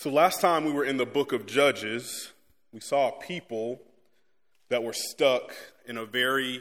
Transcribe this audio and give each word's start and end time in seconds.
So, 0.00 0.10
last 0.10 0.40
time 0.40 0.64
we 0.64 0.70
were 0.70 0.84
in 0.84 0.96
the 0.96 1.04
book 1.04 1.32
of 1.32 1.44
Judges, 1.44 2.30
we 2.72 2.78
saw 2.78 3.10
people 3.10 3.80
that 4.68 4.84
were 4.84 4.92
stuck 4.92 5.52
in 5.88 5.96
a 5.96 6.04
very 6.04 6.60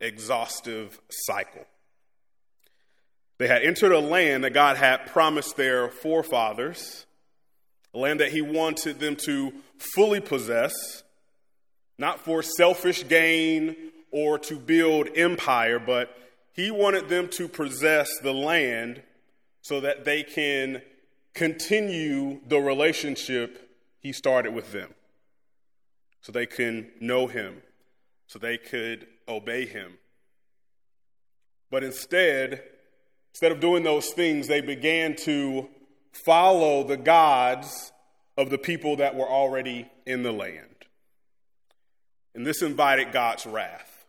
exhaustive 0.00 0.98
cycle. 1.10 1.66
They 3.36 3.46
had 3.46 3.60
entered 3.60 3.92
a 3.92 3.98
land 3.98 4.44
that 4.44 4.54
God 4.54 4.78
had 4.78 5.04
promised 5.04 5.58
their 5.58 5.90
forefathers, 5.90 7.04
a 7.92 7.98
land 7.98 8.20
that 8.20 8.32
He 8.32 8.40
wanted 8.40 9.00
them 9.00 9.16
to 9.26 9.52
fully 9.94 10.20
possess, 10.20 10.72
not 11.98 12.20
for 12.20 12.42
selfish 12.42 13.06
gain 13.06 13.76
or 14.12 14.38
to 14.38 14.56
build 14.56 15.10
empire, 15.14 15.78
but 15.78 16.16
He 16.54 16.70
wanted 16.70 17.10
them 17.10 17.28
to 17.32 17.48
possess 17.48 18.08
the 18.22 18.32
land 18.32 19.02
so 19.60 19.80
that 19.80 20.06
they 20.06 20.22
can 20.22 20.80
continue 21.34 22.40
the 22.46 22.58
relationship 22.58 23.76
He 24.00 24.12
started 24.12 24.54
with 24.54 24.72
them, 24.72 24.94
so 26.20 26.32
they 26.32 26.46
can 26.46 26.90
know 27.00 27.26
Him, 27.26 27.62
so 28.26 28.38
they 28.38 28.58
could 28.58 29.06
obey 29.28 29.66
Him. 29.66 29.98
But 31.70 31.84
instead, 31.84 32.62
Instead 33.38 33.52
of 33.52 33.60
doing 33.60 33.84
those 33.84 34.10
things, 34.10 34.48
they 34.48 34.60
began 34.60 35.14
to 35.14 35.68
follow 36.10 36.82
the 36.82 36.96
gods 36.96 37.92
of 38.36 38.50
the 38.50 38.58
people 38.58 38.96
that 38.96 39.14
were 39.14 39.28
already 39.28 39.88
in 40.06 40.24
the 40.24 40.32
land. 40.32 40.86
And 42.34 42.44
this 42.44 42.62
invited 42.62 43.12
God's 43.12 43.46
wrath. 43.46 44.06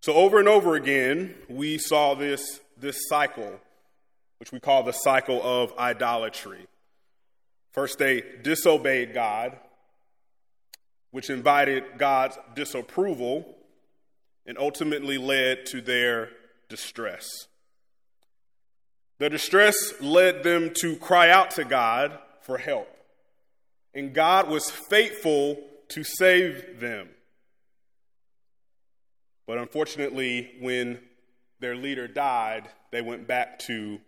So, 0.00 0.12
over 0.14 0.40
and 0.40 0.48
over 0.48 0.74
again, 0.74 1.36
we 1.48 1.78
saw 1.78 2.14
this, 2.14 2.58
this 2.76 2.98
cycle, 3.08 3.60
which 4.38 4.52
we 4.52 4.60
call 4.60 4.82
the 4.82 4.92
cycle 4.92 5.42
of 5.42 5.76
idolatry. 5.78 6.66
First, 7.72 7.98
they 7.98 8.22
disobeyed 8.42 9.14
God, 9.14 9.56
which 11.10 11.30
invited 11.30 11.84
God's 11.98 12.38
disapproval 12.54 13.56
and 14.46 14.58
ultimately 14.58 15.18
led 15.18 15.66
to 15.66 15.80
their 15.80 16.30
distress. 16.68 17.28
The 19.18 19.28
distress 19.28 20.00
led 20.00 20.42
them 20.44 20.72
to 20.80 20.96
cry 20.96 21.30
out 21.30 21.50
to 21.52 21.64
God 21.64 22.18
for 22.42 22.58
help. 22.58 22.88
And 23.94 24.14
God 24.14 24.48
was 24.48 24.70
faithful 24.70 25.58
to 25.88 26.04
save 26.04 26.78
them. 26.80 27.08
But 29.46 29.58
unfortunately, 29.58 30.52
when 30.60 31.00
their 31.58 31.74
leader 31.74 32.06
died, 32.06 32.68
they 32.92 33.02
went 33.02 33.26
back 33.26 33.58
to 33.60 33.98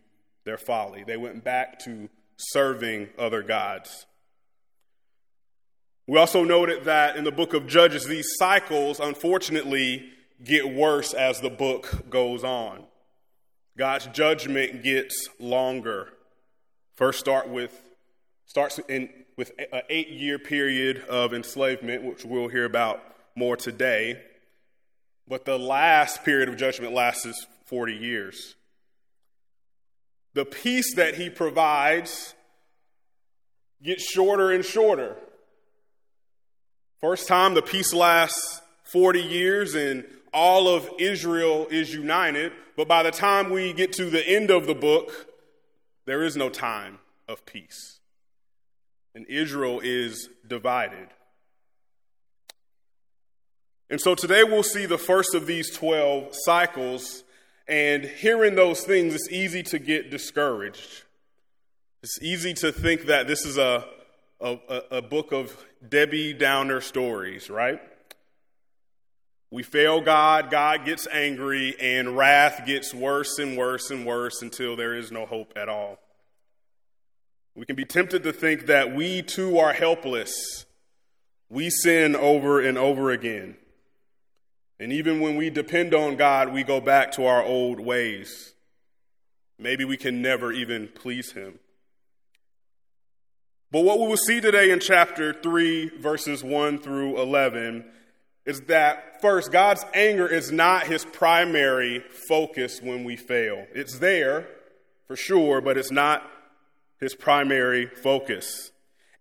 their 0.45 0.59
folly. 0.59 1.05
They 1.05 1.17
went 1.17 1.45
back 1.45 1.79
to 1.81 2.09
serving 2.37 3.09
other 3.19 3.43
gods. 3.43 4.07
We 6.07 6.19
also 6.19 6.43
noted 6.43 6.85
that 6.85 7.17
in 7.17 7.25
the 7.25 7.31
book 7.31 7.55
of 7.55 7.67
Judges, 7.67 8.07
these 8.07 8.27
cycles 8.37 8.99
unfortunately 8.99 10.11
get 10.43 10.75
worse 10.75 11.13
as 11.13 11.41
the 11.41 11.51
book 11.51 12.11
goes 12.11 12.43
on. 12.43 12.85
God's 13.79 14.07
judgment 14.09 14.83
gets 14.83 15.29
longer. 15.39 16.09
First, 16.95 17.21
start 17.21 17.49
with 17.49 17.79
starts 18.47 18.81
in 18.89 19.09
with 19.37 19.53
an 19.73 19.83
eight-year 19.89 20.39
period 20.39 21.05
of 21.09 21.33
enslavement, 21.33 22.03
which 22.03 22.25
we'll 22.25 22.49
hear 22.49 22.65
about 22.65 23.03
more 23.37 23.57
today. 23.57 24.21
But 25.27 25.45
the 25.45 25.59
last 25.59 26.25
period 26.25 26.49
of 26.49 26.57
judgment 26.57 26.93
lasts 26.93 27.47
40 27.67 27.95
years. 27.95 28.57
The 30.35 30.45
peace 30.45 30.95
that 30.95 31.17
he 31.17 31.29
provides 31.29 32.35
gets 33.83 34.05
shorter 34.05 34.51
and 34.51 34.65
shorter. 34.65 35.17
First 37.01 37.29
time, 37.29 37.55
the 37.55 37.63
peace 37.63 37.95
lasts 37.95 38.61
40 38.93 39.21
years, 39.21 39.75
and 39.75 40.05
all 40.33 40.69
of 40.69 40.89
Israel 40.99 41.67
is 41.71 41.93
united, 41.93 42.53
but 42.77 42.89
by 42.89 43.03
the 43.03 43.11
time 43.11 43.51
we 43.51 43.73
get 43.73 43.93
to 43.95 44.11
the 44.11 44.27
end 44.27 44.51
of 44.51 44.67
the 44.67 44.75
book, 44.75 45.11
there 46.07 46.23
is 46.23 46.37
no 46.37 46.49
time 46.49 46.99
of 47.29 47.47
peace. 47.47 48.01
And 49.15 49.27
Israel 49.29 49.81
is 49.83 50.29
divided. 50.47 51.09
And 53.89 54.01
so 54.01 54.15
today 54.15 54.45
we'll 54.45 54.63
see 54.63 54.87
the 54.87 54.99
first 54.99 55.35
of 55.35 55.47
these 55.47 55.75
12 55.75 56.29
cycles, 56.33 57.25
and 57.69 58.05
hearing 58.05 58.55
those 58.55 58.83
things, 58.83 59.15
it's 59.15 59.31
easy 59.31 59.63
to 59.65 59.79
get 59.79 60.11
discouraged. 60.11 61.05
It's 62.03 62.21
easy 62.23 62.55
to 62.55 62.73
think 62.73 63.07
that 63.07 63.27
this 63.27 63.45
is 63.45 63.59
a, 63.59 63.85
a, 64.41 64.59
a 64.91 65.03
book 65.03 65.33
of 65.33 65.55
Debbie 65.87 66.33
Downer 66.33 66.81
stories, 66.81 67.51
right? 67.51 67.81
We 69.51 69.63
fail 69.63 70.01
God, 70.01 70.51
God 70.51 70.85
gets 70.85 71.09
angry, 71.09 71.75
and 71.81 72.17
wrath 72.17 72.65
gets 72.67 72.95
worse 72.95 73.39
and 73.39 73.57
worse 73.57 73.91
and 73.91 74.07
worse 74.07 74.43
until 74.43 74.77
there 74.77 74.95
is 74.95 75.11
no 75.11 75.27
hope 75.27 75.53
at 75.57 75.69
all. 75.69 75.99
We 77.57 77.67
can 77.67 77.77
be 77.77 77.85
tempted 77.85 78.23
to 78.23 78.33
think 78.33 78.67
that 78.67 78.95
we 78.95 79.23
too 79.23 79.59
are 79.59 79.73
helpless. 79.73 80.65
We 81.49 81.69
sin 81.69 82.15
over 82.15 82.61
and 82.61 82.79
over 82.79 83.11
again. 83.11 83.57
And 84.81 84.95
even 84.95 85.21
when 85.21 85.37
we 85.37 85.51
depend 85.51 85.95
on 85.95 86.17
God, 86.17 86.55
we 86.55 86.65
go 86.65 86.81
back 86.81 87.13
to 87.13 87.27
our 87.27 87.45
old 87.45 87.79
ways. 87.79 88.55
Maybe 89.59 89.85
we 89.85 89.99
can 89.99 90.23
never 90.23 90.51
even 90.53 90.89
please 90.89 91.33
Him. 91.33 91.59
But 93.71 93.83
what 93.83 94.01
we 94.01 94.09
will 94.09 94.17
see 94.17 94.41
today 94.41 94.71
in 94.71 94.81
chapter 94.81 95.35
3, 95.35 95.99
verses 95.99 96.43
1 96.43 96.79
through 96.79 97.21
11, 97.21 97.85
is 98.47 98.63
that 98.63 99.21
first, 99.21 99.53
God's 99.53 99.85
anger 99.93 100.27
is 100.27 100.51
not 100.51 100.87
his 100.87 101.05
primary 101.05 102.01
focus 102.27 102.81
when 102.83 103.05
we 103.05 103.17
fail. 103.17 103.67
It's 103.75 103.99
there 103.99 104.49
for 105.07 105.15
sure, 105.15 105.61
but 105.61 105.77
it's 105.77 105.93
not 105.93 106.23
his 106.99 107.15
primary 107.15 107.87
focus. 107.87 108.73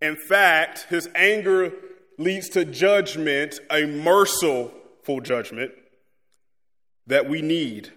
In 0.01 0.15
fact, 0.15 0.87
his 0.89 1.09
anger 1.13 1.73
leads 2.17 2.47
to 2.49 2.63
judgment, 2.63 3.59
a 3.69 3.85
merciful 3.85 4.71
judgment 5.19 5.71
that 7.07 7.27
we 7.27 7.41
need. 7.41 7.91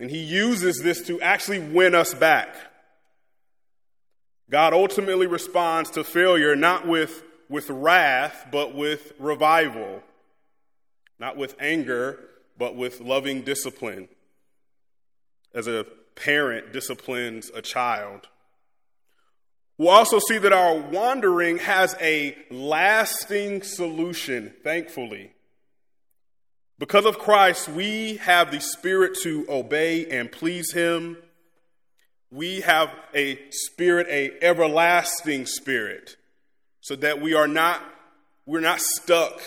And 0.00 0.10
he 0.10 0.18
uses 0.18 0.80
this 0.82 1.06
to 1.06 1.20
actually 1.20 1.60
win 1.60 1.94
us 1.94 2.14
back. 2.14 2.56
God 4.50 4.72
ultimately 4.72 5.28
responds 5.28 5.90
to 5.90 6.02
failure 6.02 6.56
not 6.56 6.86
with, 6.86 7.22
with 7.48 7.70
wrath, 7.70 8.46
but 8.50 8.74
with 8.74 9.12
revival 9.20 10.02
not 11.18 11.36
with 11.36 11.54
anger, 11.60 12.18
but 12.58 12.76
with 12.76 13.00
loving 13.00 13.42
discipline, 13.42 14.08
as 15.54 15.66
a 15.66 15.86
parent 16.14 16.72
disciplines 16.72 17.50
a 17.54 17.62
child. 17.62 18.28
We'll 19.76 19.90
also 19.90 20.18
see 20.18 20.38
that 20.38 20.52
our 20.52 20.76
wandering 20.76 21.58
has 21.58 21.96
a 22.00 22.36
lasting 22.50 23.62
solution, 23.62 24.54
thankfully. 24.62 25.32
Because 26.84 27.06
of 27.06 27.18
Christ, 27.18 27.70
we 27.70 28.18
have 28.18 28.50
the 28.50 28.60
Spirit 28.60 29.16
to 29.22 29.46
obey 29.48 30.04
and 30.04 30.30
please 30.30 30.70
Him. 30.70 31.16
We 32.30 32.60
have 32.60 32.90
a 33.14 33.38
spirit, 33.50 34.06
a 34.10 34.32
everlasting 34.44 35.46
spirit, 35.46 36.18
so 36.82 36.94
that 36.96 37.22
we 37.22 37.32
are 37.32 37.48
not, 37.48 37.80
we're 38.44 38.60
not 38.60 38.82
stuck 38.82 39.40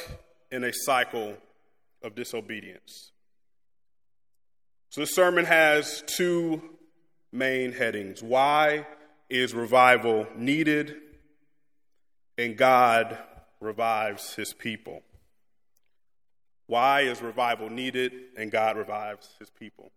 in 0.52 0.64
a 0.64 0.74
cycle 0.74 1.38
of 2.02 2.16
disobedience. 2.16 3.12
So, 4.90 5.02
this 5.02 5.14
sermon 5.14 5.46
has 5.46 6.04
two 6.08 6.60
main 7.32 7.72
headings. 7.72 8.24
Why 8.24 8.88
is 9.30 9.54
revival 9.54 10.26
needed? 10.36 10.96
And 12.36 12.58
God 12.58 13.16
revives 13.60 14.34
his 14.34 14.54
people. 14.54 15.04
Why 16.68 17.02
is 17.02 17.22
revival 17.22 17.70
needed? 17.70 18.14
And 18.38 18.52
God 18.52 18.78
revives 18.78 19.30
his 19.40 19.50
people. 19.50 19.92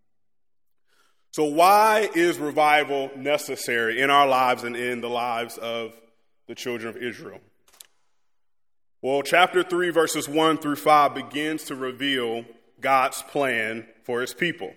So, 1.32 1.44
why 1.44 2.08
is 2.14 2.38
revival 2.38 3.10
necessary 3.16 4.00
in 4.00 4.10
our 4.10 4.26
lives 4.26 4.64
and 4.64 4.76
in 4.76 5.00
the 5.00 5.08
lives 5.08 5.58
of 5.58 5.94
the 6.48 6.54
children 6.54 6.88
of 6.88 7.00
Israel? 7.00 7.40
Well, 9.02 9.22
chapter 9.22 9.62
3, 9.62 9.90
verses 9.90 10.28
1 10.28 10.58
through 10.58 10.76
5 10.76 11.14
begins 11.14 11.64
to 11.64 11.74
reveal 11.74 12.44
God's 12.80 13.22
plan 13.22 13.86
for 14.04 14.20
his 14.20 14.34
people. 14.34 14.74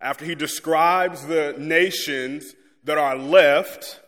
After 0.00 0.24
he 0.24 0.34
describes 0.34 1.26
the 1.26 1.54
nations 1.58 2.54
that 2.84 2.96
are 2.96 3.16
left, 3.16 4.00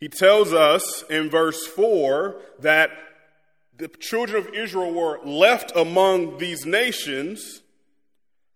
he 0.00 0.08
tells 0.08 0.52
us 0.52 1.04
in 1.08 1.30
verse 1.30 1.64
4 1.66 2.40
that 2.60 2.90
the 3.76 3.88
children 3.88 4.46
of 4.46 4.54
Israel 4.54 4.92
were 4.92 5.20
left 5.24 5.72
among 5.74 6.38
these 6.38 6.66
nations, 6.66 7.62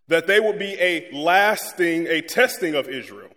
that 0.09 0.27
they 0.27 0.39
would 0.41 0.59
be 0.59 0.77
a 0.79 1.11
lasting, 1.13 2.07
a 2.07 2.21
testing 2.21 2.75
of 2.75 2.89
Israel. 2.89 3.31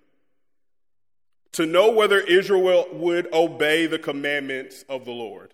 to 1.52 1.66
know 1.66 1.92
whether 1.92 2.20
Israel 2.20 2.86
would 2.94 3.28
obey 3.34 3.86
the 3.88 4.00
commandments 4.00 4.86
of 4.88 5.04
the 5.04 5.12
Lord. 5.12 5.54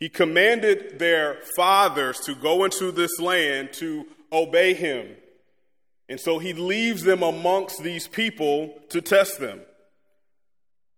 He 0.00 0.08
commanded 0.08 0.98
their 0.98 1.38
fathers 1.56 2.18
to 2.20 2.34
go 2.34 2.64
into 2.64 2.90
this 2.90 3.20
land 3.20 3.72
to 3.74 4.06
obey 4.32 4.74
him. 4.74 5.08
And 6.08 6.18
so 6.18 6.38
he 6.38 6.52
leaves 6.52 7.02
them 7.02 7.22
amongst 7.22 7.82
these 7.82 8.08
people 8.08 8.74
to 8.88 9.00
test 9.00 9.38
them. 9.40 9.60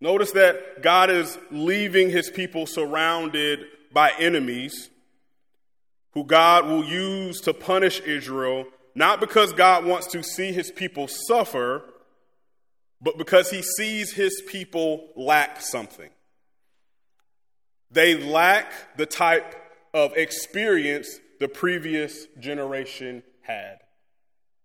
Notice 0.01 0.33
that 0.33 0.83
God 0.83 1.11
is 1.11 1.39
leaving 1.51 2.11
his 2.11 2.31
people 2.31 2.67
surrounded 2.67 3.67
by 3.93 4.13
enemies 4.19 4.89
who 6.13 6.25
God 6.25 6.67
will 6.67 6.85
use 6.85 7.41
to 7.43 7.53
punish 7.53 8.01
Israel, 8.01 8.65
not 8.95 9.21
because 9.21 9.53
God 9.53 9.85
wants 9.85 10.07
to 10.09 10.23
see 10.23 10.53
his 10.53 10.71
people 10.71 11.07
suffer, 11.07 11.85
but 13.01 13.19
because 13.19 13.51
he 13.51 13.63
sees 13.63 14.13
his 14.13 14.43
people 14.49 15.09
lack 15.17 15.61
something. 15.61 16.11
They 17.91 18.17
lack 18.17 18.97
the 18.97 19.07
type 19.07 19.55
of 19.93 20.17
experience 20.17 21.19
the 21.41 21.49
previous 21.49 22.27
generation 22.39 23.23
had. 23.43 23.79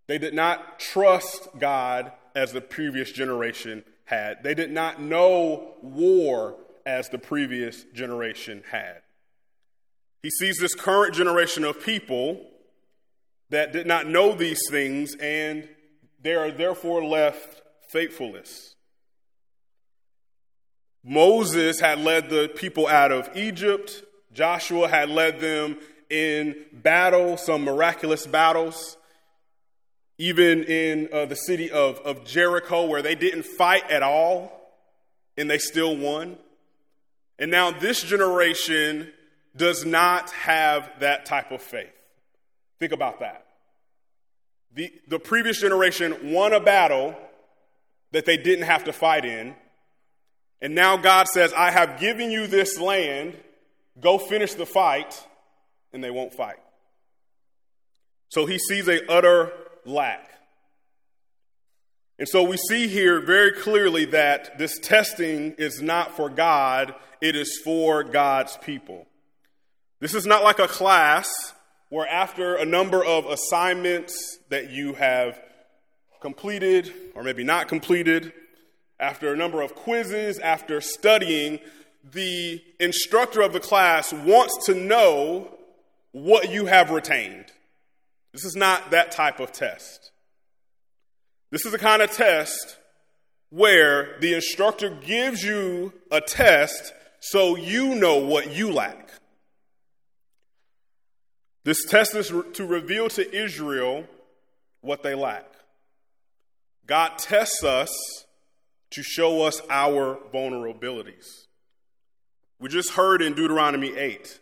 They 0.08 0.18
did 0.18 0.34
not 0.34 0.80
trust 0.80 1.48
God 1.58 2.12
as 2.36 2.52
the 2.52 2.62
previous 2.62 3.12
generation 3.12 3.84
had. 4.06 4.44
They 4.44 4.54
did 4.54 4.72
not 4.72 5.02
know 5.02 5.74
war 5.82 6.56
as 6.86 7.10
the 7.10 7.18
previous 7.18 7.84
generation 7.94 8.64
had. 8.72 9.02
He 10.22 10.30
sees 10.30 10.58
this 10.58 10.74
current 10.74 11.14
generation 11.14 11.64
of 11.64 11.84
people 11.84 12.46
that 13.50 13.72
did 13.74 13.86
not 13.86 14.08
know 14.08 14.34
these 14.34 14.62
things, 14.70 15.16
and 15.16 15.68
they 16.22 16.34
are 16.34 16.52
therefore 16.52 17.04
left 17.04 17.62
faithfulness. 17.90 18.76
Moses 21.04 21.80
had 21.80 22.00
led 22.00 22.30
the 22.30 22.50
people 22.56 22.88
out 22.88 23.12
of 23.12 23.30
Egypt. 23.36 24.04
Joshua 24.34 24.88
had 24.88 25.10
led 25.10 25.40
them 25.40 25.78
in 26.10 26.56
battle, 26.74 27.38
some 27.38 27.64
miraculous 27.64 28.26
battles. 28.26 28.98
Even 30.18 30.64
in 30.64 31.10
uh, 31.12 31.26
the 31.26 31.36
city 31.36 31.70
of, 31.70 32.00
of 32.00 32.26
Jericho, 32.26 32.86
where 32.86 33.02
they 33.02 33.16
didn't 33.16 33.46
fight 33.46 33.90
at 33.92 34.02
all 34.02 34.52
and 35.38 35.50
they 35.50 35.58
still 35.58 35.96
won. 35.96 36.38
And 37.38 37.52
now 37.52 37.72
this 37.72 38.02
generation 38.02 39.12
does 39.56 39.86
not 39.86 40.32
have 40.32 40.90
that 41.00 41.26
type 41.26 41.52
of 41.52 41.62
faith. 41.62 41.92
Think 42.80 42.92
about 42.92 43.20
that. 43.20 43.46
The, 44.74 44.92
the 45.08 45.20
previous 45.20 45.62
generation 45.62 46.34
won 46.34 46.54
a 46.54 46.60
battle 46.60 47.16
that 48.12 48.26
they 48.26 48.38
didn't 48.38 48.66
have 48.66 48.86
to 48.86 48.94
fight 48.94 49.26
in. 49.26 49.56
And 50.62 50.76
now 50.76 50.98
God 50.98 51.28
says, 51.28 51.54
I 51.54 51.72
have 51.72 52.00
given 52.00 52.32
you 52.32 52.48
this 52.48 52.80
land, 52.80 53.36
go 54.00 54.18
finish 54.18 54.54
the 54.54 54.66
fight, 54.66 55.26
and 55.94 56.04
they 56.04 56.12
won't 56.12 56.34
fight. 56.34 56.58
So 58.30 58.46
he 58.46 58.58
sees 58.58 58.88
a 58.88 59.10
utter 59.10 59.52
lack. 59.86 60.32
And 62.18 62.28
so 62.28 62.44
we 62.44 62.58
see 62.58 62.88
here 62.88 63.20
very 63.20 63.52
clearly 63.52 64.06
that 64.06 64.58
this 64.58 64.80
testing 64.80 65.54
is 65.58 65.82
not 65.82 66.16
for 66.16 66.30
God, 66.30 66.96
it 67.22 67.36
is 67.36 67.60
for 67.64 68.04
God's 68.04 68.58
people. 68.58 69.06
This 70.00 70.14
is 70.14 70.26
not 70.26 70.44
like 70.44 70.60
a 70.60 70.68
class 70.68 71.54
where, 71.90 72.08
after 72.08 72.56
a 72.56 72.66
number 72.66 73.04
of 73.04 73.26
assignments 73.26 74.40
that 74.50 74.70
you 74.70 74.94
have 74.94 75.40
completed 76.22 76.92
or 77.16 77.24
maybe 77.24 77.44
not 77.44 77.68
completed, 77.68 78.34
after 79.00 79.34
a 79.34 79.38
number 79.38 79.62
of 79.62 79.76
quizzes, 79.76 80.40
after 80.40 80.80
studying, 80.80 81.60
the 82.14 82.62
instructor 82.80 83.42
of 83.42 83.52
the 83.54 83.60
class 83.60 84.14
wants 84.14 84.66
to 84.66 84.74
know 84.74 85.54
what 86.12 86.50
you 86.50 86.66
have 86.66 86.92
retained. 86.92 87.52
This 88.36 88.44
is 88.44 88.58
not 88.58 88.92
that 88.92 89.14
type 89.14 89.40
of 89.40 89.54
test. 89.54 90.12
This 91.52 91.66
is 91.66 91.72
the 91.72 91.80
kind 91.80 92.02
of 92.02 92.12
test 92.12 92.76
where 93.50 94.20
the 94.20 94.34
instructor 94.34 94.90
gives 94.90 95.42
you 95.42 95.94
a 96.12 96.20
test 96.20 96.92
so 97.22 97.56
you 97.56 97.96
know 97.96 98.18
what 98.18 98.54
you 98.54 98.74
lack. 98.74 99.10
This 101.64 101.86
test 101.86 102.14
is 102.14 102.28
to 102.28 102.66
reveal 102.66 103.08
to 103.08 103.34
Israel 103.34 104.04
what 104.82 105.02
they 105.02 105.16
lack. 105.16 105.46
God 106.86 107.18
tests 107.18 107.64
us 107.64 107.90
to 108.92 109.02
show 109.02 109.44
us 109.44 109.62
our 109.70 110.20
vulnerabilities. 110.34 111.46
We 112.60 112.68
just 112.68 112.90
heard 112.92 113.22
in 113.22 113.34
Deuteronomy 113.34 113.96
8 113.96 114.40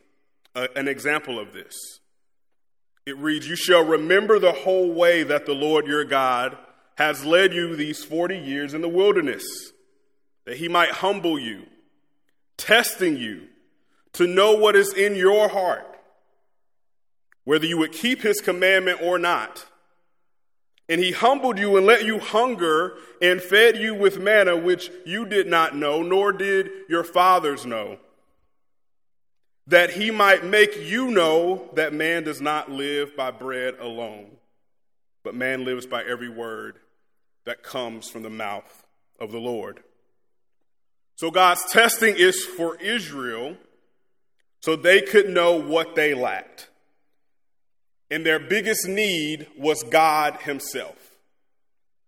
uh, 0.55 0.67
an 0.75 0.87
example 0.87 1.37
of 1.37 1.53
this. 1.53 1.99
It 3.05 3.17
reads, 3.17 3.47
You 3.47 3.55
shall 3.55 3.83
remember 3.83 4.39
the 4.39 4.51
whole 4.51 4.93
way 4.93 5.23
that 5.23 5.45
the 5.45 5.53
Lord 5.53 5.87
your 5.87 6.05
God 6.05 6.57
has 6.95 7.25
led 7.25 7.53
you 7.53 7.75
these 7.75 8.03
40 8.03 8.37
years 8.37 8.73
in 8.73 8.81
the 8.81 8.89
wilderness, 8.89 9.43
that 10.45 10.57
he 10.57 10.69
might 10.69 10.91
humble 10.91 11.39
you, 11.39 11.63
testing 12.57 13.17
you 13.17 13.47
to 14.13 14.27
know 14.27 14.53
what 14.53 14.75
is 14.75 14.93
in 14.93 15.15
your 15.15 15.49
heart, 15.49 15.85
whether 17.43 17.65
you 17.65 17.77
would 17.79 17.91
keep 17.91 18.21
his 18.21 18.39
commandment 18.39 19.01
or 19.01 19.17
not. 19.17 19.65
And 20.87 21.01
he 21.01 21.11
humbled 21.11 21.57
you 21.57 21.77
and 21.77 21.85
let 21.85 22.05
you 22.05 22.19
hunger 22.19 22.93
and 23.21 23.41
fed 23.41 23.77
you 23.77 23.95
with 23.95 24.19
manna, 24.19 24.55
which 24.55 24.91
you 25.05 25.25
did 25.25 25.47
not 25.47 25.75
know, 25.75 26.03
nor 26.03 26.31
did 26.31 26.69
your 26.89 27.03
fathers 27.03 27.65
know, 27.65 27.97
that 29.67 29.91
he 29.91 30.11
might 30.11 30.43
make 30.45 30.77
you 30.77 31.09
know 31.11 31.69
that 31.73 31.93
man 31.93 32.23
does 32.23 32.41
not 32.41 32.69
live 32.69 33.15
by 33.15 33.31
bread 33.31 33.75
alone, 33.79 34.31
but 35.23 35.35
man 35.35 35.63
lives 35.63 35.85
by 35.85 36.03
every 36.03 36.29
word 36.29 36.77
that 37.45 37.63
comes 37.63 38.09
from 38.09 38.23
the 38.23 38.29
mouth 38.29 38.83
of 39.19 39.31
the 39.31 39.39
Lord. 39.39 39.81
So 41.15 41.31
God's 41.31 41.63
testing 41.71 42.15
is 42.17 42.43
for 42.43 42.75
Israel 42.77 43.55
so 44.61 44.75
they 44.75 45.01
could 45.01 45.29
know 45.29 45.59
what 45.59 45.95
they 45.95 46.13
lacked. 46.13 46.69
And 48.09 48.25
their 48.25 48.39
biggest 48.39 48.87
need 48.87 49.47
was 49.57 49.83
God 49.83 50.41
Himself. 50.41 50.95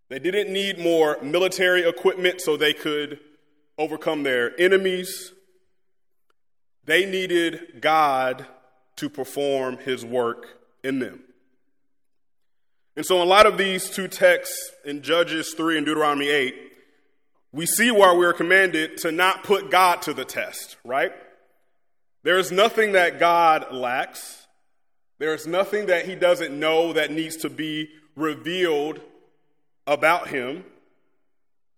They 0.09 0.19
didn't 0.19 0.53
need 0.53 0.79
more 0.79 1.17
military 1.21 1.87
equipment 1.87 2.41
so 2.41 2.55
they 2.55 2.73
could 2.73 3.19
overcome 3.77 4.24
their 4.24 4.59
enemies. 4.59 5.33
They 6.86 7.06
needed 7.06 7.82
God 7.82 8.46
to 8.98 9.10
perform 9.10 9.77
His 9.77 10.06
work 10.06 10.60
in 10.84 11.00
them. 11.00 11.22
And 12.96 13.06
so, 13.06 13.22
in 13.22 13.27
light 13.27 13.46
of 13.46 13.58
these 13.58 13.89
two 13.89 14.08
texts 14.08 14.72
in 14.86 15.01
Judges 15.01 15.54
3 15.56 15.77
and 15.77 15.86
Deuteronomy 15.86 16.30
8, 16.30 16.56
we 17.51 17.65
see 17.65 17.92
why 17.92 18.13
we 18.13 18.25
are 18.25 18.34
commanded 18.34 18.98
to 18.98 19.12
not 19.12 19.44
put 19.44 19.70
God 19.70 20.01
to 20.04 20.13
the 20.13 20.25
test, 20.25 20.77
right? 20.84 21.12
There 22.24 22.38
is 22.38 22.51
nothing 22.51 22.94
that 22.94 23.20
God 23.20 23.74
lacks. 23.74 24.48
There 25.20 25.34
is 25.34 25.46
nothing 25.46 25.86
that 25.88 26.06
he 26.06 26.15
doesn't 26.15 26.58
know 26.58 26.94
that 26.94 27.12
needs 27.12 27.38
to 27.38 27.50
be 27.50 27.89
revealed 28.15 29.00
about 29.88 30.30
him. 30.30 30.65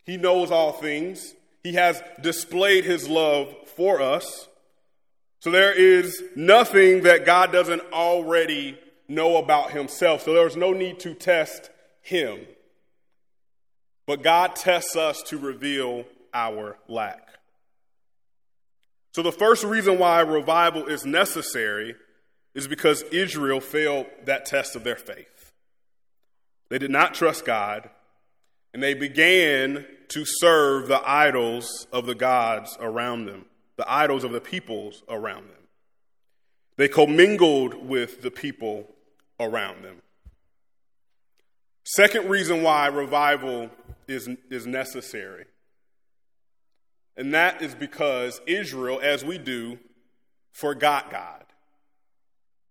He 0.06 0.18
knows 0.18 0.52
all 0.52 0.72
things. 0.72 1.34
He 1.64 1.74
has 1.74 2.02
displayed 2.22 2.86
his 2.86 3.10
love 3.10 3.54
for 3.76 4.02
us. 4.02 4.48
So 5.40 5.52
there 5.52 5.74
is 5.74 6.24
nothing 6.36 7.04
that 7.04 7.26
God 7.26 7.52
doesn't 7.52 7.82
already 7.94 8.78
know 9.08 9.38
about 9.38 9.72
himself. 9.72 10.24
So 10.24 10.34
there's 10.34 10.58
no 10.58 10.74
need 10.74 11.00
to 11.02 11.14
test 11.14 11.70
him. 12.02 12.40
But 14.06 14.24
God 14.24 14.56
tests 14.56 14.96
us 14.96 15.22
to 15.24 15.38
reveal 15.38 16.06
our 16.34 16.78
lack. 16.88 17.28
So 19.14 19.24
the 19.24 19.32
first 19.32 19.64
reason 19.64 19.98
why 19.98 20.22
revival 20.22 20.86
is 20.86 21.06
necessary 21.06 21.96
is 22.54 22.68
because 22.68 23.02
Israel 23.12 23.60
failed 23.60 24.06
that 24.26 24.46
test 24.46 24.76
of 24.76 24.84
their 24.84 24.96
faith. 24.96 25.52
They 26.70 26.78
did 26.78 26.92
not 26.92 27.14
trust 27.14 27.44
God, 27.44 27.90
and 28.74 28.84
they 28.84 28.94
began 28.94 29.86
to 30.10 30.24
serve 30.24 30.88
the 30.88 31.02
idols 31.04 31.88
of 31.92 32.06
the 32.06 32.16
gods 32.16 32.78
around 32.80 33.26
them, 33.26 33.46
the 33.78 33.92
idols 33.92 34.24
of 34.24 34.32
the 34.32 34.42
peoples 34.42 35.04
around 35.08 35.44
them. 35.50 35.68
They 36.76 36.88
commingled 36.88 37.76
with 37.88 38.22
the 38.22 38.32
people 38.32 38.88
around 39.40 39.84
them. 39.84 40.02
Second 41.84 42.30
reason 42.30 42.64
why 42.64 42.88
revival 42.88 43.70
is, 44.08 44.28
is 44.50 44.68
necessary, 44.68 45.46
and 47.16 47.34
that 47.34 47.62
is 47.62 47.74
because 47.74 48.42
Israel, 48.46 49.00
as 49.02 49.24
we 49.24 49.38
do, 49.38 49.80
forgot 50.52 51.10
God. 51.10 51.46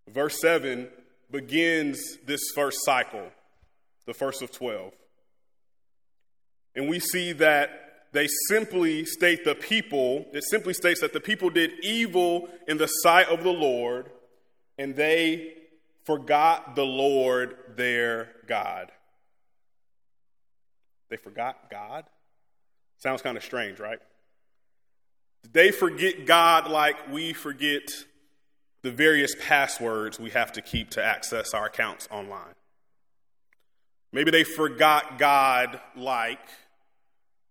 Verse 0.09 0.41
7 0.41 0.89
begins 1.31 2.19
this 2.27 2.41
first 2.55 2.85
cycle, 2.85 3.27
the 4.07 4.15
first 4.15 4.43
of 4.43 4.53
12. 4.53 4.93
and 6.77 6.89
we 6.89 7.01
see 7.01 7.33
that 7.33 7.86
they 8.17 8.29
simply 8.49 9.05
state 9.05 9.45
the 9.45 9.55
people, 9.55 10.27
it 10.33 10.43
simply 10.45 10.73
states 10.73 11.03
that 11.03 11.13
the 11.13 11.21
people 11.21 11.51
did 11.51 11.73
evil 11.85 12.49
in 12.67 12.79
the 12.79 12.87
sight 12.87 13.29
of 13.29 13.45
the 13.45 13.53
Lord, 13.53 14.11
and 14.79 14.97
they 14.97 15.53
forgot 16.05 16.77
the 16.77 16.85
Lord 16.85 17.57
their 17.77 18.31
God. 18.47 18.91
They 21.11 21.19
forgot 21.19 21.71
God? 21.71 22.05
Sounds 22.97 23.21
kind 23.21 23.37
of 23.37 23.45
strange, 23.45 23.79
right? 23.79 23.99
They 25.53 25.71
forget 25.71 26.25
God 26.25 26.71
like 26.71 27.13
we 27.13 27.35
forget 27.35 27.83
the 28.83 28.91
various 28.91 29.35
passwords 29.47 30.19
we 30.19 30.31
have 30.31 30.53
to 30.53 30.63
keep 30.63 30.91
to 30.91 31.05
access 31.05 31.53
our 31.53 31.67
accounts 31.67 32.09
online? 32.11 32.55
Maybe 34.11 34.31
they 34.31 34.45
forgot 34.45 35.19
God 35.19 35.81
like, 35.97 36.41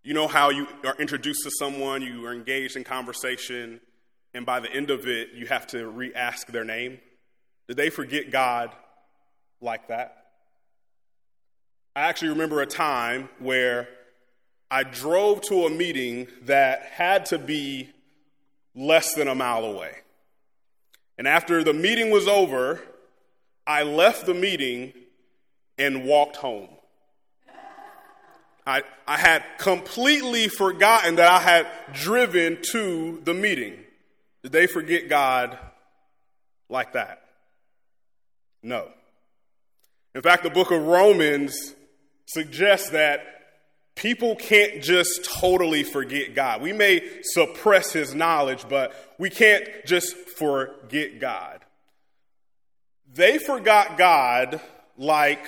you 0.05 0.13
know, 0.13 0.27
how 0.27 0.51
you 0.51 0.67
are 0.85 0.95
introduced 0.99 1.43
to 1.43 1.51
someone, 1.57 2.03
you 2.03 2.27
are 2.27 2.33
engaged 2.33 2.77
in 2.77 2.83
conversation, 2.83 3.81
and 4.35 4.45
by 4.45 4.59
the 4.59 4.71
end 4.71 4.91
of 4.91 5.07
it, 5.07 5.29
you 5.33 5.47
have 5.47 5.65
to 5.67 5.87
re 5.87 6.13
ask 6.13 6.45
their 6.47 6.63
name? 6.63 6.99
Did 7.67 7.75
they 7.75 7.89
forget 7.89 8.29
God 8.29 8.69
like 9.61 9.87
that? 9.87 10.27
I 11.95 12.01
actually 12.01 12.29
remember 12.29 12.61
a 12.61 12.67
time 12.67 13.29
where 13.39 13.87
I 14.69 14.83
drove 14.83 15.41
to 15.47 15.65
a 15.65 15.71
meeting 15.71 16.27
that 16.43 16.83
had 16.83 17.25
to 17.27 17.39
be 17.39 17.89
less 18.75 19.15
than 19.15 19.27
a 19.27 19.33
mile 19.33 19.65
away. 19.65 20.01
And 21.17 21.27
after 21.27 21.63
the 21.63 21.73
meeting 21.73 22.11
was 22.11 22.27
over, 22.27 22.79
I 23.65 23.81
left 23.81 24.27
the 24.27 24.35
meeting 24.35 24.93
and 25.79 26.05
walked 26.05 26.35
home. 26.35 26.74
I, 28.65 28.81
I 29.07 29.17
had 29.17 29.43
completely 29.59 30.47
forgotten 30.47 31.15
that 31.15 31.27
I 31.27 31.39
had 31.39 31.67
driven 31.93 32.57
to 32.71 33.21
the 33.23 33.33
meeting. 33.33 33.75
Did 34.43 34.51
they 34.51 34.67
forget 34.67 35.07
God 35.07 35.57
like 36.69 36.93
that? 36.93 37.21
No. 38.63 38.87
In 40.15 40.21
fact, 40.21 40.43
the 40.43 40.49
book 40.49 40.71
of 40.71 40.81
Romans 40.81 41.75
suggests 42.25 42.89
that 42.89 43.21
people 43.95 44.35
can't 44.35 44.81
just 44.81 45.25
totally 45.25 45.83
forget 45.83 46.33
God. 46.33 46.61
We 46.61 46.73
may 46.73 47.21
suppress 47.21 47.93
his 47.93 48.15
knowledge, 48.15 48.65
but 48.67 48.95
we 49.19 49.29
can't 49.29 49.67
just 49.85 50.15
forget 50.15 51.19
God. 51.19 51.63
They 53.13 53.37
forgot 53.37 53.97
God 53.97 54.59
like 54.97 55.45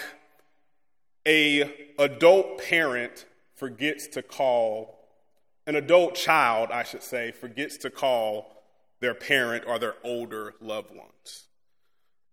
a 1.27 1.86
adult 1.97 2.61
parent 2.63 3.25
forgets 3.55 4.07
to 4.09 4.21
call 4.21 4.97
an 5.65 5.75
adult 5.75 6.15
child, 6.15 6.69
I 6.71 6.83
should 6.83 7.03
say, 7.03 7.31
forgets 7.31 7.77
to 7.79 7.89
call 7.89 8.63
their 8.99 9.13
parent 9.13 9.65
or 9.67 9.77
their 9.79 9.95
older 10.03 10.55
loved 10.61 10.95
ones. 10.95 11.47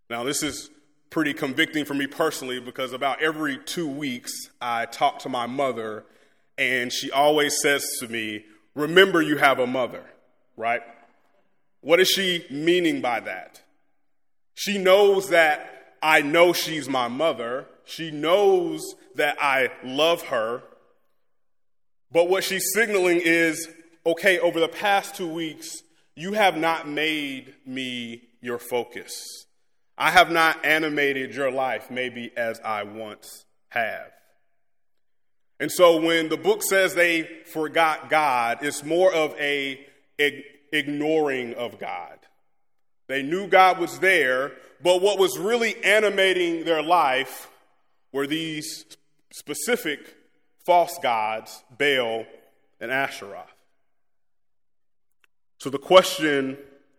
Now, 0.08 0.22
this 0.22 0.42
is 0.42 0.70
pretty 1.10 1.34
convicting 1.34 1.84
for 1.84 1.94
me 1.94 2.06
personally 2.06 2.60
because 2.60 2.92
about 2.92 3.22
every 3.22 3.58
two 3.58 3.88
weeks 3.88 4.32
I 4.60 4.86
talk 4.86 5.20
to 5.20 5.28
my 5.28 5.46
mother 5.46 6.04
and 6.56 6.92
she 6.92 7.10
always 7.10 7.60
says 7.60 7.84
to 8.00 8.08
me, 8.08 8.44
Remember, 8.74 9.22
you 9.22 9.36
have 9.36 9.60
a 9.60 9.66
mother, 9.66 10.04
right? 10.56 10.82
What 11.80 12.00
is 12.00 12.08
she 12.08 12.44
meaning 12.50 13.00
by 13.00 13.20
that? 13.20 13.62
She 14.54 14.78
knows 14.78 15.28
that 15.28 15.96
I 16.02 16.22
know 16.22 16.52
she's 16.52 16.88
my 16.88 17.08
mother. 17.08 17.66
She 17.84 18.10
knows 18.10 18.94
that 19.14 19.36
I 19.40 19.70
love 19.82 20.22
her. 20.22 20.62
But 22.10 22.28
what 22.28 22.44
she's 22.44 22.70
signaling 22.74 23.20
is 23.22 23.68
okay, 24.06 24.38
over 24.38 24.60
the 24.60 24.68
past 24.68 25.14
two 25.14 25.28
weeks, 25.28 25.82
you 26.14 26.34
have 26.34 26.56
not 26.56 26.88
made 26.88 27.54
me 27.66 28.22
your 28.40 28.58
focus. 28.58 29.46
I 29.96 30.10
have 30.10 30.30
not 30.30 30.64
animated 30.64 31.34
your 31.34 31.50
life 31.50 31.90
maybe 31.90 32.30
as 32.36 32.60
I 32.60 32.82
once 32.82 33.44
have. 33.68 34.10
And 35.60 35.70
so 35.70 36.00
when 36.00 36.28
the 36.28 36.36
book 36.36 36.62
says 36.62 36.94
they 36.94 37.22
forgot 37.46 38.10
God, 38.10 38.58
it's 38.62 38.84
more 38.84 39.12
of 39.12 39.34
a 39.38 39.86
ignoring 40.72 41.54
of 41.54 41.78
God. 41.78 42.18
They 43.06 43.22
knew 43.22 43.46
God 43.46 43.78
was 43.78 43.98
there, 44.00 44.52
but 44.82 45.00
what 45.00 45.18
was 45.18 45.38
really 45.38 45.82
animating 45.84 46.64
their 46.64 46.82
life 46.82 47.48
were 48.14 48.28
these 48.28 48.86
specific 49.32 50.14
false 50.64 50.96
gods, 51.02 51.64
Baal 51.76 52.24
and 52.80 52.92
Asherah. 52.92 53.48
So 55.58 55.68
the 55.68 55.78
question 55.78 56.56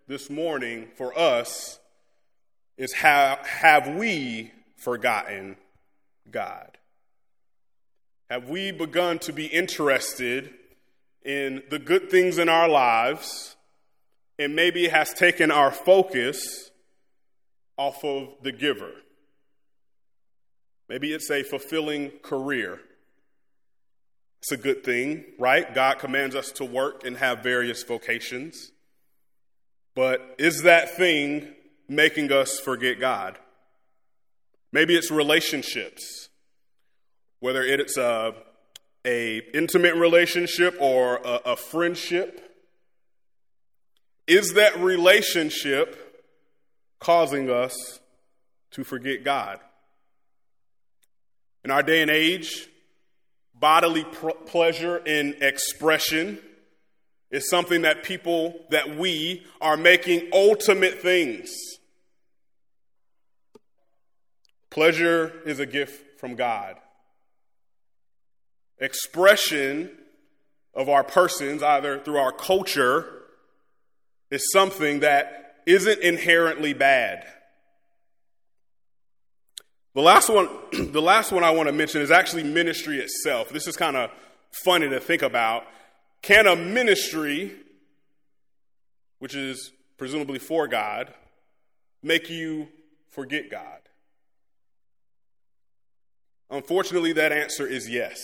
this 0.10 0.30
morning 0.30 0.90
for 0.98 1.18
us 1.18 1.80
is 2.78 2.92
how 2.92 3.40
have 3.44 3.96
we 3.96 4.52
forgotten 4.76 5.56
God? 6.30 6.78
Have 8.30 8.50
we 8.50 8.72
begun 8.72 9.18
to 9.20 9.32
be 9.32 9.46
interested 9.46 10.54
in 11.24 11.64
the 11.70 11.80
good 11.80 12.10
things 12.12 12.38
in 12.38 12.50
our 12.50 12.68
lives 12.68 13.56
and 14.38 14.54
maybe 14.54 14.90
has 14.90 15.14
taken 15.14 15.50
our 15.50 15.72
focus 15.72 16.72
off 17.78 18.04
of 18.04 18.34
the 18.42 18.52
giver? 18.52 18.92
Maybe 20.88 21.14
it's 21.14 21.30
a 21.32 21.44
fulfilling 21.44 22.12
career. 22.22 22.80
It's 24.42 24.52
a 24.52 24.58
good 24.58 24.84
thing, 24.84 25.26
right? 25.40 25.74
God 25.74 26.00
commands 26.00 26.36
us 26.36 26.52
to 26.54 26.66
work 26.66 27.06
and 27.06 27.18
have 27.18 27.40
various 27.40 27.84
vocations. 27.84 28.72
But 29.96 30.36
is 30.38 30.64
that 30.64 30.96
thing 30.96 31.56
making 31.88 32.32
us 32.32 32.60
forget 32.60 33.00
God. 33.00 33.38
Maybe 34.72 34.96
it's 34.96 35.12
relationships, 35.12 36.30
whether 37.40 37.64
it's 37.64 37.98
a, 37.98 38.34
a 39.06 39.38
intimate 39.54 39.96
relationship 39.96 40.76
or 40.80 41.18
a, 41.18 41.42
a 41.46 41.56
friendship. 41.56 42.42
Is 44.28 44.54
that 44.54 44.78
relationship 44.80 46.24
causing 47.00 47.50
us 47.50 48.00
to 48.72 48.84
forget 48.84 49.24
God? 49.24 49.60
In 51.66 51.72
our 51.72 51.82
day 51.82 52.04
and 52.04 52.12
age, 52.12 52.68
bodily 53.56 54.04
pr- 54.04 54.30
pleasure 54.46 54.98
and 54.98 55.34
expression 55.42 56.38
is 57.32 57.50
something 57.50 57.82
that 57.82 58.04
people, 58.04 58.54
that 58.70 58.96
we 58.96 59.44
are 59.60 59.76
making 59.76 60.30
ultimate 60.32 61.02
things. 61.02 61.52
Pleasure 64.70 65.42
is 65.48 65.60
a 65.60 65.66
gift 65.66 66.20
from 66.20 66.36
God. 66.36 66.76
Expression 68.78 69.90
of 70.76 70.88
our 70.88 71.04
persons, 71.04 71.64
either 71.64 71.98
through 71.98 72.18
our 72.18 72.32
culture, 72.32 73.24
is 74.30 74.52
something 74.52 75.00
that 75.00 75.64
isn't 75.66 76.00
inherently 76.02 76.74
bad. 76.74 77.26
The 79.96 80.02
last 80.02 80.30
one, 80.30 80.50
the 80.92 81.02
last 81.02 81.32
one 81.32 81.44
I 81.44 81.52
want 81.52 81.68
to 81.68 81.74
mention 81.74 82.02
is 82.02 82.12
actually 82.12 82.44
ministry 82.44 83.00
itself. 83.00 83.50
This 83.50 83.66
is 83.66 83.76
kind 83.76 83.96
of 83.96 84.12
funny 84.64 84.90
to 84.90 85.00
think 85.00 85.22
about. 85.22 85.64
Can 86.22 86.48
a 86.48 86.56
ministry, 86.56 87.54
which 89.20 89.36
is 89.36 89.72
presumably 89.98 90.38
for 90.38 90.68
God, 90.68 91.14
make 92.04 92.30
you 92.30 92.68
forget 93.10 93.50
God? 93.50 93.80
Unfortunately, 96.50 97.14
that 97.14 97.32
answer 97.32 97.66
is 97.66 97.90
yes. 97.90 98.20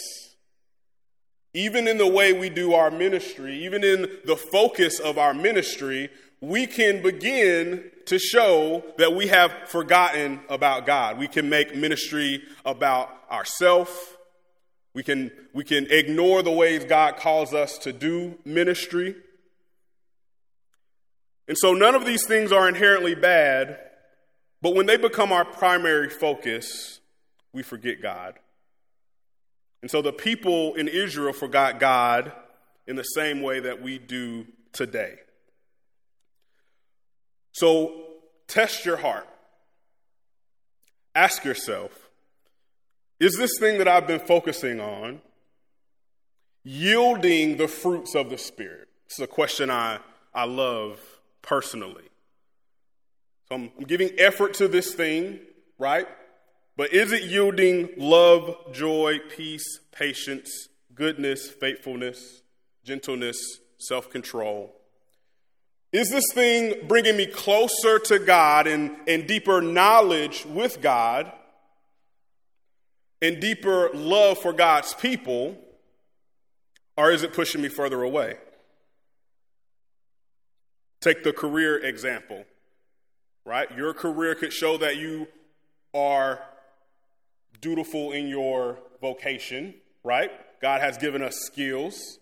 Even 1.53 1.87
in 1.87 1.97
the 1.97 2.07
way 2.07 2.33
we 2.33 2.49
do 2.49 2.73
our 2.73 2.91
ministry, 2.91 3.63
even 3.63 3.83
in 3.83 4.07
the 4.25 4.35
focus 4.35 4.99
of 4.99 5.17
our 5.17 5.33
ministry, 5.33 6.09
we 6.41 6.65
can 6.65 7.03
begin 7.03 7.91
to 8.07 8.17
show 8.17 8.83
that 8.97 9.13
we 9.13 9.27
have 9.27 9.53
forgotten 9.67 10.41
about 10.49 10.87
God. 10.87 11.19
We 11.19 11.27
can 11.27 11.49
make 11.49 11.75
ministry 11.75 12.41
about 12.65 13.09
ourselves. 13.31 13.91
We 14.95 15.03
can, 15.03 15.31
we 15.53 15.63
can 15.63 15.85
ignore 15.91 16.41
the 16.41 16.51
ways 16.51 16.83
God 16.83 17.17
calls 17.17 17.53
us 17.53 17.77
to 17.79 17.93
do 17.93 18.39
ministry. 18.43 19.15
And 21.47 21.57
so 21.57 21.73
none 21.73 21.93
of 21.93 22.05
these 22.05 22.25
things 22.25 22.51
are 22.51 22.67
inherently 22.67 23.13
bad, 23.13 23.77
but 24.61 24.73
when 24.73 24.87
they 24.87 24.97
become 24.97 25.31
our 25.31 25.45
primary 25.45 26.09
focus, 26.09 26.99
we 27.53 27.61
forget 27.61 28.01
God. 28.01 28.39
And 29.81 29.91
so 29.91 30.01
the 30.01 30.13
people 30.13 30.73
in 30.75 30.87
Israel 30.87 31.33
forgot 31.33 31.79
God 31.79 32.31
in 32.87 32.95
the 32.95 33.03
same 33.03 33.41
way 33.41 33.59
that 33.59 33.81
we 33.81 33.99
do 33.99 34.47
today. 34.71 35.19
So 37.51 38.05
test 38.47 38.85
your 38.85 38.97
heart. 38.97 39.27
Ask 41.15 41.43
yourself 41.43 41.91
is 43.21 43.37
this 43.37 43.51
thing 43.59 43.77
that 43.77 43.87
I've 43.87 44.07
been 44.07 44.19
focusing 44.19 44.79
on 44.79 45.21
yielding 46.63 47.57
the 47.57 47.67
fruits 47.67 48.15
of 48.15 48.31
the 48.31 48.37
Spirit? 48.37 48.87
It's 49.05 49.19
a 49.19 49.27
question 49.27 49.69
I, 49.69 49.99
I 50.33 50.45
love 50.45 50.99
personally. 51.43 52.09
So 53.47 53.55
I'm, 53.55 53.71
I'm 53.77 53.83
giving 53.83 54.09
effort 54.17 54.55
to 54.55 54.67
this 54.67 54.95
thing, 54.95 55.39
right? 55.77 56.07
But 56.75 56.93
is 56.93 57.11
it 57.11 57.25
yielding 57.25 57.89
love, 57.95 58.55
joy, 58.71 59.19
peace, 59.29 59.81
patience, 59.91 60.69
goodness, 60.95 61.47
faithfulness, 61.47 62.41
gentleness, 62.83 63.37
self 63.77 64.09
control? 64.09 64.73
Is 65.91 66.09
this 66.09 66.23
thing 66.33 66.87
bringing 66.87 67.17
me 67.17 67.25
closer 67.25 67.99
to 67.99 68.19
God 68.19 68.65
and, 68.65 68.95
and 69.07 69.27
deeper 69.27 69.61
knowledge 69.61 70.45
with 70.45 70.81
God 70.81 71.31
and 73.21 73.41
deeper 73.41 73.89
love 73.93 74.37
for 74.37 74.53
God's 74.53 74.93
people? 74.93 75.57
Or 76.95 77.11
is 77.11 77.23
it 77.23 77.33
pushing 77.33 77.61
me 77.61 77.67
further 77.67 78.01
away? 78.03 78.37
Take 81.01 81.23
the 81.23 81.33
career 81.33 81.83
example, 81.83 82.45
right? 83.43 83.69
Your 83.75 83.93
career 83.93 84.35
could 84.35 84.53
show 84.53 84.77
that 84.77 84.97
you 84.97 85.27
are 85.93 86.39
dutiful 87.59 88.11
in 88.11 88.27
your 88.27 88.79
vocation, 89.01 89.73
right? 90.03 90.31
God 90.61 90.79
has 90.79 90.97
given 90.97 91.21
us 91.21 91.35
skills. 91.45 92.19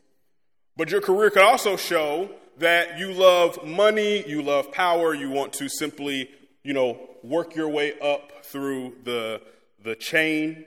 But 0.80 0.92
your 0.92 1.02
career 1.02 1.30
could 1.30 1.42
also 1.42 1.76
show 1.76 2.30
that 2.60 2.98
you 2.98 3.12
love 3.12 3.66
money, 3.66 4.26
you 4.26 4.42
love 4.42 4.72
power, 4.72 5.14
you 5.14 5.30
want 5.30 5.52
to 5.56 5.68
simply, 5.68 6.30
you 6.64 6.72
know, 6.72 7.10
work 7.22 7.54
your 7.54 7.68
way 7.68 8.00
up 8.00 8.46
through 8.46 8.94
the, 9.04 9.42
the 9.84 9.98
chain. 9.98 10.64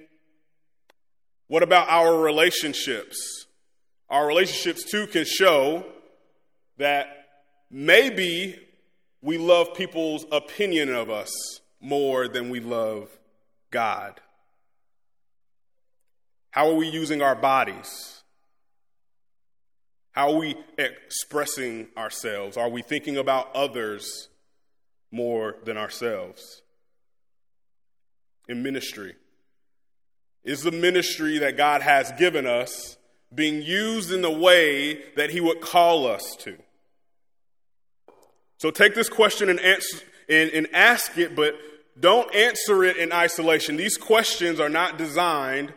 What 1.47 1.63
about 1.63 1.89
our 1.89 2.15
relationships? 2.21 3.47
Our 4.11 4.27
relationships 4.27 4.85
too 4.85 5.07
can 5.07 5.25
show 5.25 5.87
that 6.77 7.07
maybe 7.71 8.61
we 9.23 9.39
love 9.39 9.73
people's 9.73 10.27
opinion 10.31 10.95
of 10.95 11.09
us 11.09 11.33
more 11.81 12.29
than 12.29 12.51
we 12.51 12.61
love 12.61 13.09
God. 13.71 14.21
How 16.51 16.69
are 16.69 16.75
we 16.75 16.91
using 16.91 17.23
our 17.23 17.35
bodies? 17.35 18.22
How 20.13 20.33
are 20.33 20.39
we 20.39 20.57
expressing 20.77 21.89
ourselves? 21.97 22.57
Are 22.57 22.69
we 22.69 22.83
thinking 22.83 23.17
about 23.17 23.55
others 23.55 24.29
more 25.11 25.57
than 25.65 25.77
ourselves? 25.79 26.63
In 28.49 28.63
ministry, 28.63 29.15
is 30.45 30.63
the 30.63 30.73
ministry 30.73 31.39
that 31.39 31.57
God 31.57 31.81
has 31.81 32.13
given 32.13 32.47
us 32.47 32.99
being 33.35 33.63
used 33.63 34.13
in 34.13 34.21
the 34.21 34.31
way 34.31 35.01
that 35.17 35.31
He 35.31 35.41
would 35.41 35.61
call 35.61 36.07
us 36.07 36.37
to? 36.41 36.59
So 38.59 38.71
take 38.71 38.95
this 38.95 39.09
question 39.09 39.49
and, 39.49 39.59
answer, 39.61 39.99
and, 40.29 40.51
and 40.51 40.69
ask 40.75 41.17
it, 41.17 41.35
but 41.35 41.55
don't 41.99 42.33
answer 42.35 42.85
it 42.85 42.97
in 42.97 43.13
isolation. 43.13 43.77
These 43.77 43.97
questions 43.97 44.61
are 44.61 44.69
not 44.69 44.99
designed 44.99 45.73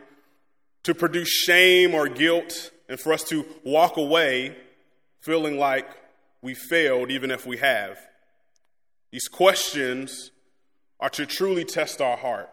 to 0.82 0.94
produce 0.94 1.28
shame 1.28 1.94
or 1.94 2.08
guilt 2.08 2.70
and 2.88 2.98
for 2.98 3.12
us 3.12 3.22
to 3.24 3.44
walk 3.64 3.96
away 3.96 4.56
feeling 5.20 5.58
like 5.58 5.88
we 6.42 6.54
failed 6.54 7.10
even 7.10 7.30
if 7.30 7.46
we 7.46 7.56
have. 7.56 7.98
These 9.10 9.28
questions 9.28 10.30
are 11.00 11.10
to 11.10 11.26
truly 11.26 11.64
test 11.64 12.00
our 12.00 12.16
heart. 12.16 12.50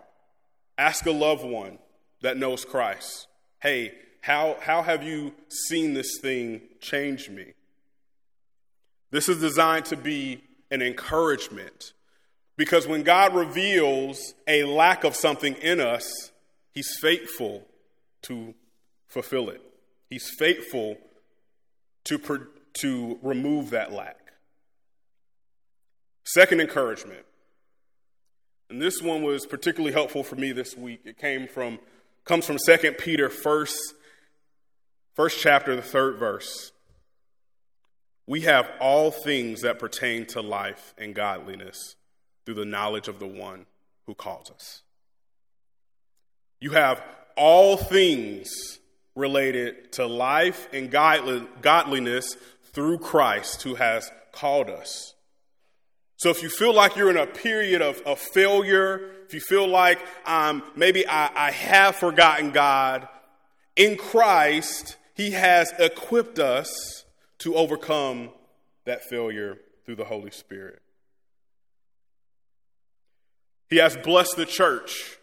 Ask 0.77 1.05
a 1.05 1.11
loved 1.11 1.45
one 1.45 1.77
that 2.21 2.37
knows 2.37 2.65
Christ 2.65 3.27
hey, 3.63 3.93
how, 4.19 4.57
how 4.59 4.81
have 4.81 5.03
you 5.03 5.33
seen 5.47 5.93
this 5.93 6.19
thing 6.19 6.61
change 6.81 7.29
me? 7.29 7.53
This 9.09 9.29
is 9.29 9.39
designed 9.39 9.85
to 9.85 9.95
be 9.95 10.43
an 10.69 10.81
encouragement 10.81 11.93
because 12.57 12.85
when 12.85 13.03
God 13.03 13.33
reveals 13.33 14.33
a 14.47 14.65
lack 14.65 15.05
of 15.05 15.15
something 15.15 15.55
in 15.55 15.79
us, 15.79 16.31
He's 16.73 16.89
faithful 16.99 17.65
to 18.23 18.53
fulfill 19.07 19.49
it. 19.49 19.61
He's 20.13 20.29
faithful 20.29 20.97
to, 22.03 22.47
to 22.73 23.19
remove 23.23 23.71
that 23.71 23.91
lack. 23.91 24.19
Second 26.23 26.61
encouragement, 26.61 27.25
and 28.69 28.79
this 28.79 29.01
one 29.01 29.23
was 29.23 29.47
particularly 29.47 29.91
helpful 29.91 30.23
for 30.23 30.35
me 30.35 30.51
this 30.51 30.77
week. 30.77 31.01
It 31.05 31.17
came 31.17 31.47
from 31.47 31.79
comes 32.25 32.45
from 32.45 32.59
2 32.63 32.91
Peter 32.91 33.27
first, 33.27 33.75
first 35.15 35.39
chapter, 35.39 35.75
the 35.75 35.81
third 35.81 36.19
verse. 36.19 36.71
We 38.27 38.41
have 38.41 38.69
all 38.79 39.09
things 39.09 39.61
that 39.61 39.79
pertain 39.79 40.27
to 40.27 40.41
life 40.41 40.93
and 40.95 41.15
godliness 41.15 41.95
through 42.45 42.53
the 42.53 42.65
knowledge 42.65 43.07
of 43.07 43.17
the 43.17 43.25
one 43.25 43.65
who 44.05 44.13
calls 44.13 44.51
us. 44.51 44.83
You 46.61 46.69
have 46.69 47.01
all 47.35 47.77
things 47.77 48.77
related 49.15 49.91
to 49.93 50.05
life 50.05 50.67
and 50.73 50.89
godliness 50.89 52.35
through 52.73 52.97
Christ 52.99 53.61
who 53.63 53.75
has 53.75 54.09
called 54.31 54.69
us. 54.69 55.13
So 56.17 56.29
if 56.29 56.41
you 56.41 56.49
feel 56.49 56.73
like 56.73 56.95
you're 56.95 57.09
in 57.09 57.17
a 57.17 57.27
period 57.27 57.81
of, 57.81 58.01
of 58.05 58.19
failure, 58.19 59.11
if 59.25 59.33
you 59.33 59.39
feel 59.41 59.67
like 59.67 59.99
um, 60.25 60.63
maybe 60.75 61.07
I, 61.07 61.47
I 61.47 61.51
have 61.51 61.95
forgotten 61.95 62.51
God, 62.51 63.07
in 63.75 63.97
Christ, 63.97 64.97
He 65.15 65.31
has 65.31 65.73
equipped 65.79 66.39
us 66.39 67.05
to 67.39 67.55
overcome 67.55 68.29
that 68.85 69.03
failure 69.03 69.57
through 69.85 69.95
the 69.95 70.05
Holy 70.05 70.31
Spirit. 70.31 70.81
He 73.69 73.77
has 73.77 73.97
blessed 73.97 74.37
the 74.37 74.45
church 74.45 75.17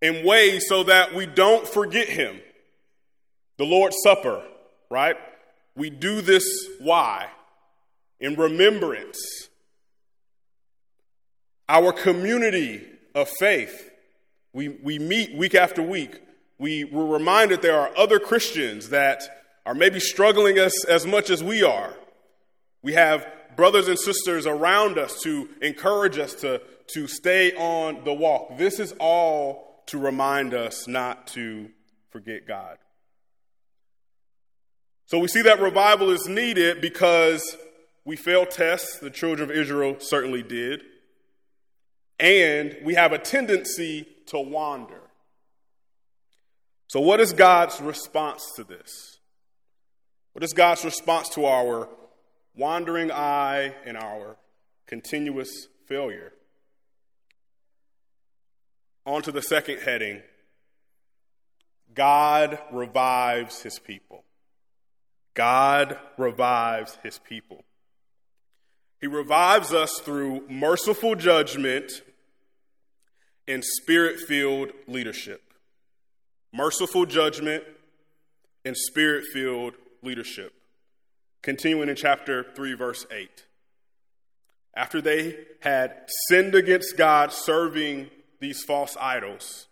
in 0.00 0.24
ways 0.24 0.66
so 0.68 0.84
that 0.84 1.14
we 1.14 1.26
don't 1.26 1.66
forget 1.66 2.08
him. 2.08 2.40
The 3.62 3.68
Lord's 3.68 3.98
Supper, 4.02 4.42
right? 4.90 5.14
We 5.76 5.88
do 5.88 6.20
this 6.20 6.44
why? 6.80 7.28
In 8.18 8.34
remembrance. 8.34 9.20
Our 11.68 11.92
community 11.92 12.84
of 13.14 13.28
faith, 13.28 13.88
we, 14.52 14.68
we 14.68 14.98
meet 14.98 15.36
week 15.36 15.54
after 15.54 15.80
week. 15.80 16.20
We 16.58 16.82
were 16.82 17.06
reminded 17.06 17.62
there 17.62 17.78
are 17.78 17.96
other 17.96 18.18
Christians 18.18 18.88
that 18.88 19.22
are 19.64 19.76
maybe 19.76 20.00
struggling 20.00 20.58
as, 20.58 20.74
as 20.88 21.06
much 21.06 21.30
as 21.30 21.40
we 21.40 21.62
are. 21.62 21.94
We 22.82 22.94
have 22.94 23.24
brothers 23.54 23.86
and 23.86 23.96
sisters 23.96 24.44
around 24.44 24.98
us 24.98 25.20
to 25.20 25.48
encourage 25.60 26.18
us 26.18 26.34
to, 26.40 26.60
to 26.94 27.06
stay 27.06 27.52
on 27.52 28.02
the 28.02 28.12
walk. 28.12 28.58
This 28.58 28.80
is 28.80 28.92
all 28.98 29.84
to 29.86 29.98
remind 29.98 30.52
us 30.52 30.88
not 30.88 31.28
to 31.28 31.70
forget 32.10 32.48
God. 32.48 32.78
So 35.06 35.18
we 35.18 35.28
see 35.28 35.42
that 35.42 35.60
revival 35.60 36.10
is 36.10 36.26
needed 36.26 36.80
because 36.80 37.56
we 38.04 38.16
fail 38.16 38.46
tests, 38.46 38.98
the 38.98 39.10
children 39.10 39.50
of 39.50 39.56
Israel 39.56 39.96
certainly 39.98 40.42
did, 40.42 40.82
and 42.18 42.76
we 42.82 42.94
have 42.94 43.12
a 43.12 43.18
tendency 43.18 44.06
to 44.26 44.38
wander. 44.38 45.00
So, 46.88 47.00
what 47.00 47.20
is 47.20 47.32
God's 47.32 47.80
response 47.80 48.42
to 48.56 48.64
this? 48.64 49.18
What 50.32 50.44
is 50.44 50.52
God's 50.52 50.84
response 50.84 51.28
to 51.30 51.44
our 51.44 51.88
wandering 52.54 53.10
eye 53.10 53.74
and 53.84 53.96
our 53.96 54.36
continuous 54.86 55.68
failure? 55.86 56.32
On 59.04 59.22
to 59.22 59.32
the 59.32 59.42
second 59.42 59.80
heading 59.80 60.22
God 61.94 62.58
revives 62.72 63.62
his 63.62 63.78
people. 63.78 64.24
God 65.34 65.98
revives 66.18 66.98
his 67.02 67.18
people. 67.18 67.64
He 69.00 69.06
revives 69.06 69.72
us 69.72 69.98
through 70.00 70.46
merciful 70.48 71.14
judgment 71.14 72.02
and 73.48 73.64
spirit 73.64 74.20
filled 74.20 74.70
leadership. 74.86 75.42
Merciful 76.52 77.06
judgment 77.06 77.64
and 78.64 78.76
spirit 78.76 79.24
filled 79.32 79.74
leadership. 80.02 80.52
Continuing 81.42 81.88
in 81.88 81.96
chapter 81.96 82.46
3, 82.54 82.74
verse 82.74 83.06
8. 83.10 83.46
After 84.74 85.00
they 85.00 85.36
had 85.60 86.08
sinned 86.28 86.54
against 86.54 86.96
God, 86.96 87.32
serving 87.32 88.10
these 88.40 88.62
false 88.62 88.96
idols. 89.00 89.66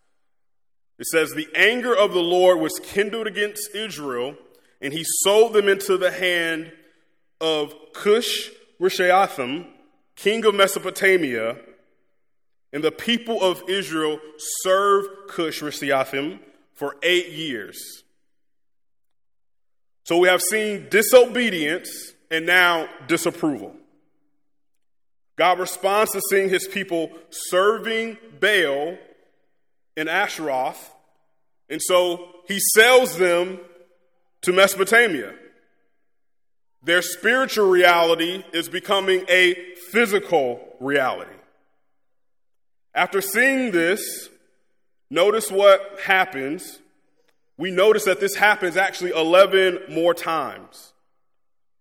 It 0.99 1.07
says, 1.07 1.31
The 1.31 1.49
anger 1.55 1.97
of 1.97 2.13
the 2.13 2.23
Lord 2.23 2.59
was 2.59 2.81
kindled 2.83 3.27
against 3.27 3.75
Israel, 3.75 4.35
and 4.81 4.93
he 4.93 5.05
sold 5.05 5.53
them 5.53 5.69
into 5.69 5.97
the 5.97 6.11
hand 6.11 6.73
of 7.41 7.75
Cush 7.93 8.51
Rishathaim, 8.81 9.67
king 10.17 10.45
of 10.45 10.55
Mesopotamia. 10.55 11.57
And 12.73 12.85
the 12.85 12.93
people 12.93 13.43
of 13.43 13.63
Israel 13.69 14.21
served 14.63 15.09
Cush 15.29 15.61
Rishathaim 15.61 16.39
for 16.75 16.97
eight 17.03 17.31
years. 17.31 18.05
So 20.05 20.19
we 20.19 20.29
have 20.29 20.41
seen 20.41 20.89
disobedience 20.89 21.91
and 22.31 22.47
now 22.47 22.89
disapproval. 23.07 23.75
God 25.37 25.59
responds 25.59 26.13
to 26.13 26.21
seeing 26.31 26.49
his 26.49 26.69
people 26.69 27.11
serving 27.31 28.19
Baal 28.41 28.99
and 29.97 30.09
Asheroth, 30.09 30.77
and 31.69 31.81
so 31.83 32.29
he 32.47 32.59
sells 32.75 33.17
them 33.17 33.59
to 34.43 34.53
Mesopotamia. 34.53 35.35
Their 36.83 37.03
spiritual 37.03 37.69
reality 37.69 38.43
is 38.53 38.69
becoming 38.69 39.25
a 39.29 39.55
physical 39.91 40.61
reality. 40.81 41.31
After 42.95 43.21
seeing 43.21 43.71
this, 43.71 44.31
notice 45.11 45.51
what 45.51 46.01
happens. 46.05 46.79
We 47.59 47.71
notice 47.71 48.05
that 48.05 48.21
this 48.21 48.37
happens 48.37 48.77
actually 48.77 49.11
11 49.11 49.81
more 49.91 50.15
times. 50.15 50.93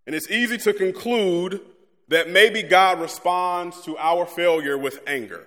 And 0.06 0.14
it's 0.14 0.30
easy 0.30 0.58
to 0.58 0.72
conclude 0.74 1.60
that 2.08 2.28
maybe 2.28 2.62
God 2.62 3.00
responds 3.00 3.80
to 3.82 3.96
our 3.96 4.26
failure 4.26 4.76
with 4.76 5.00
anger, 5.06 5.46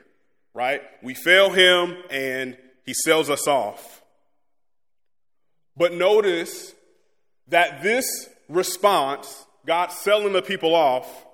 right? 0.53 0.81
We 1.03 1.13
fail 1.13 1.51
him 1.51 1.97
and 2.09 2.57
he 2.85 2.93
sells 2.93 3.29
us 3.29 3.47
off. 3.47 4.01
But 5.75 5.93
notice 5.93 6.73
that 7.47 7.83
this 7.83 8.29
response, 8.49 9.45
God 9.65 9.91
selling 9.91 10.33
the 10.33 10.41
people 10.41 10.75
off, 10.75 11.25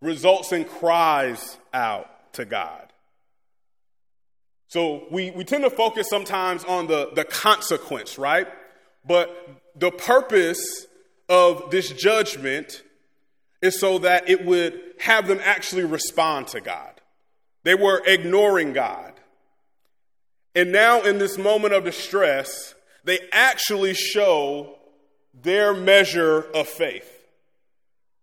results 0.00 0.52
in 0.52 0.64
cries 0.64 1.58
out 1.72 2.32
to 2.34 2.44
God. 2.44 2.92
So 4.68 5.06
we, 5.10 5.30
we 5.32 5.44
tend 5.44 5.64
to 5.64 5.70
focus 5.70 6.08
sometimes 6.08 6.64
on 6.64 6.86
the, 6.86 7.10
the 7.14 7.24
consequence, 7.24 8.18
right? 8.18 8.46
But 9.04 9.30
the 9.74 9.90
purpose 9.90 10.86
of 11.28 11.70
this 11.70 11.90
judgment 11.90 12.82
is 13.62 13.78
so 13.80 13.98
that 13.98 14.28
it 14.28 14.44
would 14.44 14.80
have 15.00 15.26
them 15.26 15.40
actually 15.42 15.84
respond 15.84 16.48
to 16.48 16.60
God. 16.60 17.00
They 17.64 17.74
were 17.74 18.02
ignoring 18.06 18.72
God. 18.72 19.12
And 20.54 20.72
now, 20.72 21.02
in 21.02 21.18
this 21.18 21.38
moment 21.38 21.74
of 21.74 21.84
distress, 21.84 22.74
they 23.04 23.20
actually 23.32 23.94
show 23.94 24.78
their 25.34 25.74
measure 25.74 26.42
of 26.54 26.68
faith. 26.68 27.08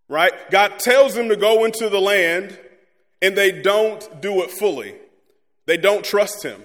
Right? 0.09 0.33
God 0.51 0.79
tells 0.79 1.15
them 1.15 1.29
to 1.29 1.35
go 1.35 1.65
into 1.65 1.89
the 1.89 1.99
land, 1.99 2.57
and 3.21 3.35
they 3.37 3.51
don't 3.51 4.21
do 4.21 4.41
it 4.43 4.51
fully. 4.51 4.95
They 5.65 5.77
don't 5.77 6.05
trust 6.05 6.43
him. 6.43 6.63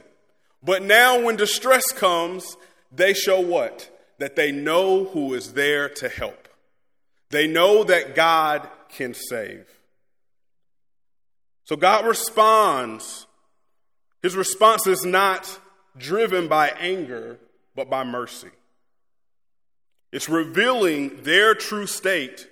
But 0.63 0.83
now, 0.83 1.21
when 1.21 1.37
distress 1.37 1.91
comes, 1.91 2.57
they 2.93 3.15
show 3.15 3.41
what? 3.41 3.91
That 4.19 4.37
they 4.37 4.53
know 4.53 5.05
who 5.05 5.35
is 5.35 5.55
there 5.55 5.89
to 5.89 6.09
help. 6.09 6.49
They 7.31 7.49
know 7.49 7.83
that 7.85 8.15
God 8.15 8.69
can 8.89 9.15
save. 9.15 9.67
So 11.65 11.75
God 11.77 12.07
responds. 12.07 13.27
His 14.23 14.37
response 14.37 14.87
is 14.87 15.05
not 15.05 15.59
driven 15.97 16.47
by 16.47 16.69
anger, 16.79 17.39
but 17.75 17.91
by 17.91 18.05
mercy. 18.05 18.51
It's 20.13 20.29
revealing 20.29 21.23
their 21.23 21.55
true 21.55 21.87
state 21.87 22.47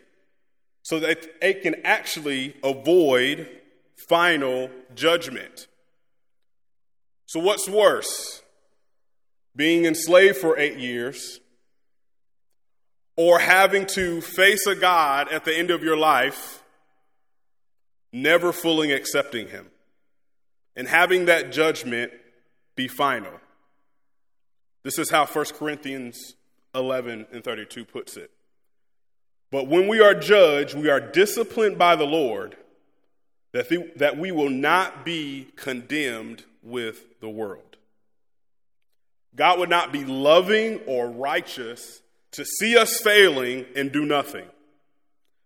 so 0.82 0.98
that 1.00 1.40
they 1.40 1.54
can 1.54 1.76
actually 1.84 2.56
avoid 2.64 3.48
final 4.08 4.70
judgment. 4.94 5.68
So, 7.26 7.38
what's 7.38 7.68
worse? 7.68 8.42
Being 9.54 9.84
enslaved 9.84 10.38
for 10.38 10.58
eight 10.58 10.78
years 10.78 11.40
or 13.14 13.40
having 13.40 13.84
to 13.84 14.22
face 14.22 14.66
a 14.66 14.74
God 14.74 15.28
at 15.30 15.44
the 15.44 15.54
end 15.54 15.70
of 15.70 15.82
your 15.82 15.96
life, 15.96 16.62
never 18.12 18.52
fully 18.52 18.92
accepting 18.92 19.48
Him, 19.48 19.66
and 20.74 20.88
having 20.88 21.26
that 21.26 21.52
judgment 21.52 22.12
be 22.74 22.88
final. 22.88 23.32
This 24.82 24.98
is 24.98 25.10
how 25.10 25.26
1 25.26 25.44
Corinthians 25.58 26.34
11 26.74 27.26
and 27.32 27.44
32 27.44 27.84
puts 27.84 28.16
it. 28.16 28.30
But 29.50 29.66
when 29.66 29.88
we 29.88 30.00
are 30.00 30.14
judged, 30.14 30.74
we 30.74 30.88
are 30.88 31.00
disciplined 31.00 31.78
by 31.78 31.96
the 31.96 32.06
Lord 32.06 32.56
that, 33.52 33.68
the, 33.68 33.90
that 33.96 34.16
we 34.16 34.30
will 34.30 34.50
not 34.50 35.04
be 35.04 35.48
condemned 35.56 36.44
with 36.62 37.20
the 37.20 37.28
world. 37.28 37.76
God 39.34 39.58
would 39.58 39.70
not 39.70 39.92
be 39.92 40.04
loving 40.04 40.80
or 40.86 41.08
righteous 41.08 42.02
to 42.32 42.44
see 42.44 42.76
us 42.76 43.00
failing 43.00 43.66
and 43.74 43.90
do 43.90 44.04
nothing, 44.04 44.46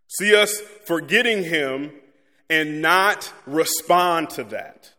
see 0.09 0.35
us 0.35 0.61
forgetting 0.85 1.45
Him 1.45 1.93
and 2.51 2.83
not 2.83 3.33
respond 3.47 4.31
to 4.31 4.45
that. 4.45 4.93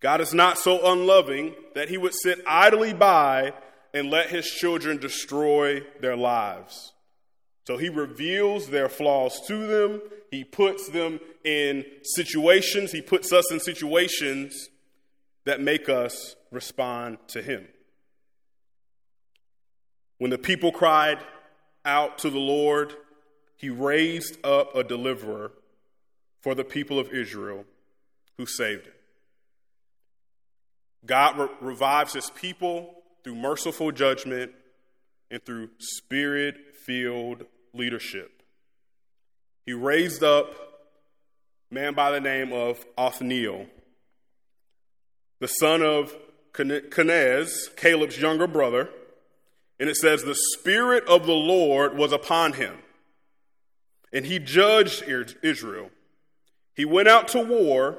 God 0.00 0.20
is 0.20 0.34
not 0.34 0.58
so 0.58 0.92
unloving 0.92 1.54
that 1.74 1.88
He 1.88 1.96
would 1.96 2.14
sit 2.14 2.42
idly 2.46 2.92
by 2.92 3.54
and 3.96 4.10
let 4.10 4.28
His 4.28 4.46
children 4.46 4.98
destroy 4.98 5.80
their 6.00 6.16
lives. 6.16 6.92
So 7.66 7.76
He 7.76 7.88
reveals 7.88 8.68
their 8.68 8.88
flaws 8.88 9.40
to 9.48 9.66
them 9.66 10.00
he 10.30 10.44
puts 10.44 10.88
them 10.88 11.20
in 11.44 11.84
situations, 12.02 12.92
He 12.92 13.02
puts 13.02 13.32
us 13.32 13.50
in 13.50 13.60
situations 13.60 14.68
that 15.44 15.60
make 15.60 15.88
us 15.88 16.36
respond 16.50 17.18
to 17.28 17.42
Him. 17.42 17.66
When 20.18 20.30
the 20.30 20.38
people 20.38 20.72
cried 20.72 21.18
out 21.84 22.18
to 22.18 22.30
the 22.30 22.38
Lord, 22.38 22.94
He 23.56 23.70
raised 23.70 24.44
up 24.44 24.74
a 24.74 24.82
deliverer 24.82 25.52
for 26.40 26.54
the 26.54 26.64
people 26.64 26.98
of 26.98 27.12
Israel 27.12 27.64
who 28.36 28.46
saved 28.46 28.86
it. 28.86 29.00
God 31.04 31.38
re- 31.38 31.48
revives 31.60 32.14
His 32.14 32.30
people 32.30 32.95
through 33.26 33.34
merciful 33.34 33.90
judgment 33.90 34.52
and 35.32 35.44
through 35.44 35.68
spirit 35.80 36.54
filled 36.86 37.42
leadership 37.74 38.36
he 39.66 39.72
raised 39.72 40.22
up 40.22 40.54
a 41.70 41.74
man 41.74 41.94
by 41.94 42.12
the 42.12 42.20
name 42.20 42.52
of 42.52 42.86
Othniel, 42.96 43.66
the 45.40 45.48
son 45.48 45.82
of 45.82 46.16
Kenaz, 46.52 47.74
Caleb's 47.76 48.20
younger 48.20 48.46
brother. 48.46 48.88
And 49.78 49.90
it 49.90 49.96
says, 49.96 50.22
The 50.22 50.38
Spirit 50.54 51.04
of 51.06 51.26
the 51.26 51.34
Lord 51.34 51.98
was 51.98 52.12
upon 52.12 52.54
him, 52.54 52.78
and 54.12 54.24
he 54.24 54.38
judged 54.38 55.02
Israel. 55.42 55.90
He 56.74 56.84
went 56.84 57.08
out 57.08 57.26
to 57.28 57.40
war, 57.40 57.98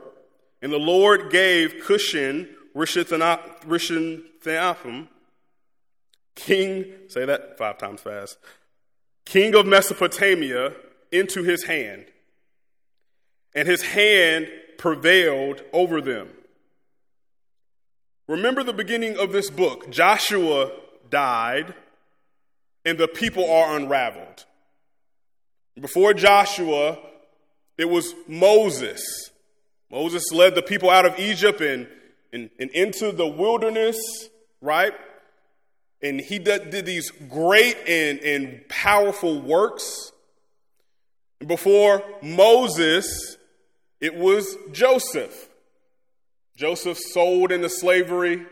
and 0.62 0.72
the 0.72 0.80
Lord 0.80 1.30
gave 1.30 1.84
Cushan 1.84 2.48
Rishathaim, 2.74 5.08
king, 6.38 6.86
say 7.10 7.26
that 7.26 7.58
five 7.58 7.78
times 7.78 8.00
fast, 8.00 8.38
king 9.26 9.56
of 9.56 9.65
Mesopotamia, 9.65 10.73
into 11.12 11.43
his 11.43 11.63
hand, 11.65 12.06
and 13.54 13.67
his 13.67 13.82
hand 13.82 14.47
prevailed 14.78 15.63
over 15.73 16.00
them. 16.00 16.30
Remember 18.28 18.63
the 18.63 18.73
beginning 18.73 19.17
of 19.17 19.32
this 19.32 19.50
book. 19.50 19.89
Joshua 19.89 20.71
died, 21.10 21.73
and 22.86 22.97
the 22.97 23.08
people 23.08 23.50
are 23.50 23.76
unraveled. 23.76 24.45
Before 25.80 26.13
Joshua, 26.13 27.00
it 27.78 27.86
was 27.89 28.13
Moses. 28.28 29.32
Moses 29.89 30.23
led 30.34 30.56
the 30.56 30.62
people 30.62 30.89
out 30.89 31.06
of 31.06 31.17
Egypt 31.19 31.62
and, 31.62 31.88
and, 32.34 32.50
and 32.60 32.69
into 32.71 33.12
the 33.12 33.28
wilderness, 33.28 33.97
right? 34.62 34.93
And 36.01 36.19
he 36.19 36.39
did, 36.39 36.86
these 36.86 37.12
great 37.12 37.77
and, 37.88 38.19
and 38.19 38.67
powerful 38.69 39.41
works. 39.41 40.12
Before 41.45 42.03
Moses, 42.21 43.38
it 43.99 44.15
was 44.15 44.57
Joseph. 44.71 45.49
Joseph 46.55 46.97
sold 46.97 47.51
into 47.51 47.69
slavery, 47.69 48.45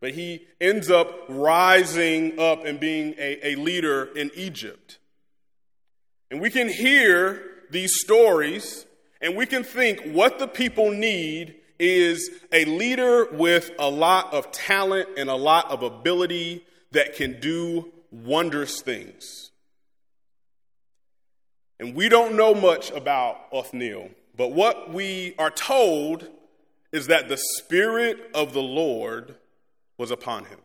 but 0.00 0.12
he 0.12 0.46
ends 0.60 0.90
up 0.90 1.08
rising 1.28 2.38
up 2.38 2.64
and 2.64 2.78
being 2.78 3.14
a, 3.18 3.52
a 3.52 3.56
leader 3.56 4.04
in 4.16 4.30
Egypt. 4.34 4.98
And 6.30 6.40
we 6.40 6.50
can 6.50 6.68
hear 6.68 7.42
these 7.70 8.00
stories 8.00 8.86
and 9.20 9.36
we 9.36 9.46
can 9.46 9.64
think 9.64 10.00
what 10.12 10.38
the 10.38 10.48
people 10.48 10.90
need 10.90 11.56
is 11.78 12.30
a 12.52 12.64
leader 12.64 13.26
with 13.32 13.70
a 13.78 13.88
lot 13.88 14.32
of 14.32 14.50
talent 14.52 15.08
and 15.16 15.28
a 15.28 15.34
lot 15.34 15.70
of 15.70 15.82
ability 15.82 16.64
that 16.96 17.14
can 17.14 17.38
do 17.40 17.92
wondrous 18.10 18.80
things. 18.80 19.50
And 21.78 21.94
we 21.94 22.08
don't 22.08 22.36
know 22.36 22.54
much 22.54 22.90
about 22.90 23.36
Othniel, 23.52 24.08
but 24.34 24.52
what 24.52 24.94
we 24.94 25.34
are 25.38 25.50
told 25.50 26.26
is 26.92 27.08
that 27.08 27.28
the 27.28 27.36
Spirit 27.58 28.30
of 28.34 28.54
the 28.54 28.62
Lord 28.62 29.34
was 29.98 30.10
upon 30.10 30.46
him. 30.46 30.58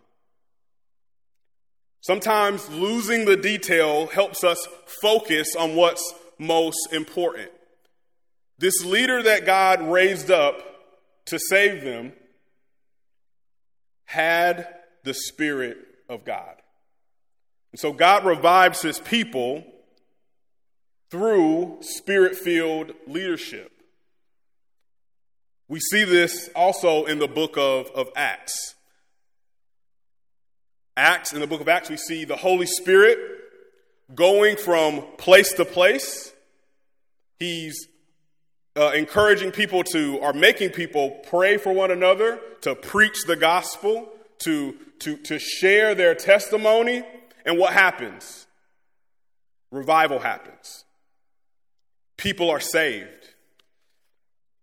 Sometimes 1.99 2.69
losing 2.69 3.25
the 3.25 3.35
detail 3.35 4.07
helps 4.07 4.41
us 4.41 4.65
focus 5.01 5.53
on 5.59 5.75
what's 5.75 6.13
most 6.39 6.93
important. 6.93 7.51
This 8.57 8.85
leader 8.85 9.21
that 9.21 9.45
God 9.45 9.81
raised 9.81 10.31
up 10.31 10.63
to 11.25 11.37
save 11.37 11.83
them 11.83 12.13
had 14.05 14.67
the 15.03 15.13
Spirit 15.13 15.90
of 16.11 16.25
God. 16.25 16.55
And 17.71 17.79
so 17.79 17.93
God 17.93 18.25
revives 18.25 18.81
his 18.81 18.99
people 18.99 19.63
through 21.09 21.77
spirit 21.81 22.35
filled 22.35 22.91
leadership. 23.07 23.71
We 25.67 25.79
see 25.79 26.03
this 26.03 26.49
also 26.53 27.05
in 27.05 27.19
the 27.19 27.27
book 27.27 27.57
of, 27.57 27.89
of 27.91 28.09
Acts. 28.15 28.75
Acts, 30.97 31.31
in 31.31 31.39
the 31.39 31.47
book 31.47 31.61
of 31.61 31.69
Acts, 31.69 31.89
we 31.89 31.95
see 31.95 32.25
the 32.25 32.35
Holy 32.35 32.65
Spirit 32.65 33.17
going 34.13 34.57
from 34.57 35.03
place 35.17 35.53
to 35.53 35.63
place. 35.63 36.33
He's 37.39 37.87
uh, 38.75 38.91
encouraging 38.91 39.51
people 39.51 39.83
to, 39.85 40.17
or 40.17 40.33
making 40.33 40.71
people 40.71 41.11
pray 41.29 41.55
for 41.55 41.71
one 41.71 41.91
another, 41.91 42.39
to 42.61 42.75
preach 42.75 43.23
the 43.25 43.37
gospel, 43.37 44.09
to, 44.43 44.75
to, 44.99 45.17
to 45.17 45.39
share 45.39 45.95
their 45.95 46.15
testimony. 46.15 47.03
And 47.45 47.57
what 47.57 47.73
happens? 47.73 48.47
Revival 49.71 50.19
happens. 50.19 50.85
People 52.17 52.49
are 52.49 52.59
saved. 52.59 53.29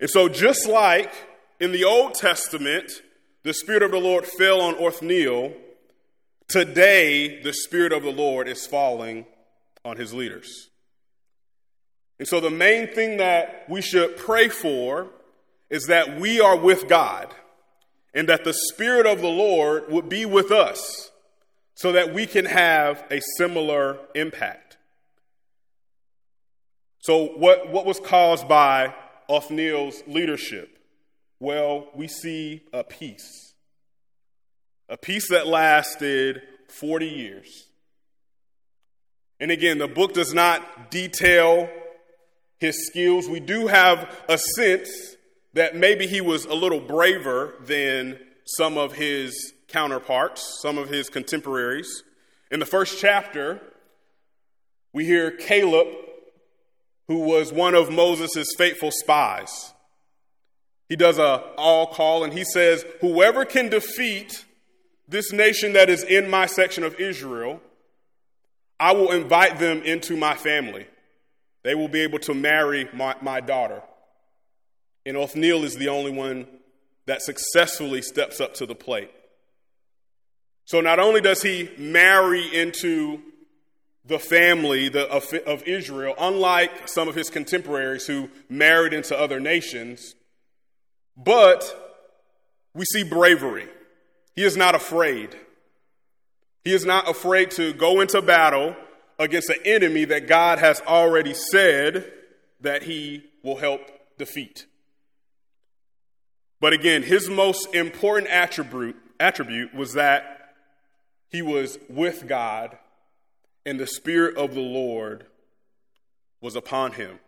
And 0.01 0.09
so, 0.09 0.29
just 0.29 0.69
like 0.69 1.13
in 1.59 1.73
the 1.73 1.85
Old 1.85 2.15
Testament, 2.15 3.03
the 3.43 3.55
Spirit 3.55 3.83
of 3.83 3.91
the 3.91 3.99
Lord 3.99 4.27
fell 4.27 4.61
on 4.61 4.77
Othniel, 4.77 5.55
today 6.47 7.43
the 7.43 7.53
Spirit 7.53 7.93
of 7.93 8.03
the 8.03 8.13
Lord 8.13 8.47
is 8.49 8.67
falling 8.67 9.27
on 9.85 9.97
his 9.97 10.15
leaders. 10.15 10.69
And 12.19 12.29
so, 12.29 12.39
the 12.39 12.51
main 12.51 12.89
thing 12.89 13.17
that 13.17 13.65
we 13.69 13.83
should 13.83 14.17
pray 14.17 14.49
for 14.49 15.09
is 15.71 15.87
that 15.87 16.21
we 16.21 16.41
are 16.41 16.57
with 16.57 16.89
God 16.89 17.35
and 18.19 18.29
that 18.29 18.43
the 18.43 18.53
Spirit 18.53 19.07
of 19.07 19.21
the 19.21 19.29
Lord 19.29 19.93
would 19.93 20.09
be 20.09 20.27
with 20.27 20.51
us 20.51 21.13
so 21.77 21.93
that 21.93 22.13
we 22.13 22.27
can 22.27 22.47
have 22.47 23.05
a 23.13 23.21
similar 23.37 23.97
impact. 24.13 24.77
So, 26.99 27.27
what, 27.37 27.71
what 27.71 27.87
was 27.87 28.01
caused 28.01 28.49
by 28.49 28.93
Othniel's 29.29 30.03
leadership? 30.09 30.81
Well, 31.39 31.91
we 31.95 32.09
see 32.09 32.63
a 32.73 32.83
peace, 32.83 33.55
a 34.89 34.97
peace 34.97 35.29
that 35.31 35.47
lasted 35.47 36.43
40 36.71 37.07
years. 37.07 37.69
And 39.39 39.53
again, 39.53 39.79
the 39.79 39.87
book 39.87 40.13
does 40.13 40.35
not 40.35 40.91
detail 40.91 41.71
his 42.59 42.85
skills. 42.89 43.29
We 43.29 43.39
do 43.39 43.69
have 43.69 44.13
a 44.29 44.39
sense 44.57 44.91
that 45.55 45.77
maybe 45.77 46.07
he 46.07 46.21
was 46.21 46.45
a 46.45 46.55
little 46.55 46.81
braver 46.81 47.55
than 47.61 48.19
some 48.45 48.79
of 48.79 48.93
his 48.93 49.53
counterparts, 49.69 50.61
some 50.63 50.79
of 50.79 50.89
his 50.89 51.11
contemporaries. 51.11 52.03
In 52.51 52.61
the 52.61 52.67
first 52.67 52.99
chapter, 52.99 53.61
we 54.93 55.05
hear 55.05 55.31
Caleb, 55.31 55.89
who 57.07 57.21
was 57.21 57.53
one 57.53 57.75
of 57.75 57.91
Moses' 57.91 58.49
faithful 58.57 58.91
spies. 58.91 59.73
He 60.89 60.97
does 60.97 61.19
a 61.19 61.43
all 61.57 61.87
call 61.87 62.25
and 62.25 62.33
he 62.33 62.45
says, 62.45 62.85
Whoever 63.01 63.45
can 63.45 63.69
defeat 63.69 64.45
this 65.07 65.33
nation 65.33 65.75
that 65.75 65.91
is 65.91 66.03
in 66.03 66.31
my 66.31 66.47
section 66.47 66.85
of 66.85 66.99
Israel, 66.99 67.61
I 68.81 68.93
will 68.93 69.11
invite 69.11 69.59
them 69.59 69.83
into 69.83 70.17
my 70.17 70.35
family. 70.35 70.87
They 71.65 71.75
will 71.75 71.89
be 71.89 72.01
able 72.01 72.19
to 72.21 72.35
marry 72.35 72.89
my, 72.93 73.17
my 73.21 73.41
daughter. 73.41 73.83
And 75.07 75.17
Othniel 75.17 75.65
is 75.65 75.77
the 75.77 75.89
only 75.89 76.13
one 76.13 76.47
that 77.07 77.23
successfully 77.23 78.03
steps 78.03 78.41
up 78.41 78.55
to 78.55 78.67
the 78.67 78.75
plate. 78.75 79.11
So 80.65 80.81
not 80.83 80.99
only 80.99 81.23
does 81.23 81.43
he 81.43 81.71
marry 81.79 82.55
into 82.55 83.23
the 84.05 84.19
family 84.19 84.89
of, 84.95 85.33
of 85.47 85.63
Israel, 85.65 86.15
unlike 86.19 86.89
some 86.89 87.09
of 87.09 87.15
his 87.15 87.31
contemporaries 87.31 88.07
who 88.07 88.29
married 88.49 88.93
into 88.93 89.19
other 89.19 89.41
nations, 89.41 90.15
but 91.17 91.65
we 92.75 92.85
see 92.85 93.03
bravery. 93.03 93.69
He 94.35 94.45
is 94.45 94.57
not 94.57 94.75
afraid. 94.75 95.35
He 96.65 96.73
is 96.73 96.85
not 96.85 97.09
afraid 97.09 97.51
to 97.53 97.73
go 97.73 98.01
into 98.01 98.23
battle 98.23 98.77
against 99.19 99.51
an 99.51 99.59
enemy 99.65 100.05
that 100.05 100.29
God 100.29 100.59
has 100.59 100.81
already 100.83 101.35
said 101.35 102.13
that 102.61 102.85
he 102.85 103.25
will 103.43 103.57
help 103.57 103.81
defeat. 104.17 104.67
But 106.61 106.73
again, 106.73 107.03
his 107.03 107.29
most 107.29 107.75
important 107.75 108.31
attribute, 108.31 108.97
attribute 109.21 109.75
was 109.75 109.95
that 109.95 110.55
he 111.29 111.43
was 111.43 111.79
with 111.89 112.27
God 112.27 112.77
and 113.65 113.79
the 113.79 113.87
Spirit 113.87 114.37
of 114.37 114.55
the 114.55 114.61
Lord 114.61 115.27
was 116.41 116.57
upon 116.57 116.93
him. 116.93 117.19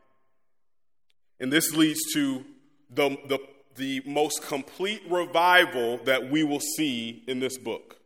And 1.38 1.52
this 1.52 1.74
leads 1.74 2.00
to 2.14 2.44
the, 2.90 3.16
the, 3.26 3.38
the 3.76 4.02
most 4.06 4.42
complete 4.42 5.02
revival 5.08 5.98
that 6.04 6.30
we 6.30 6.42
will 6.42 6.60
see 6.60 7.22
in 7.26 7.40
this 7.40 7.58
book. 7.58 7.98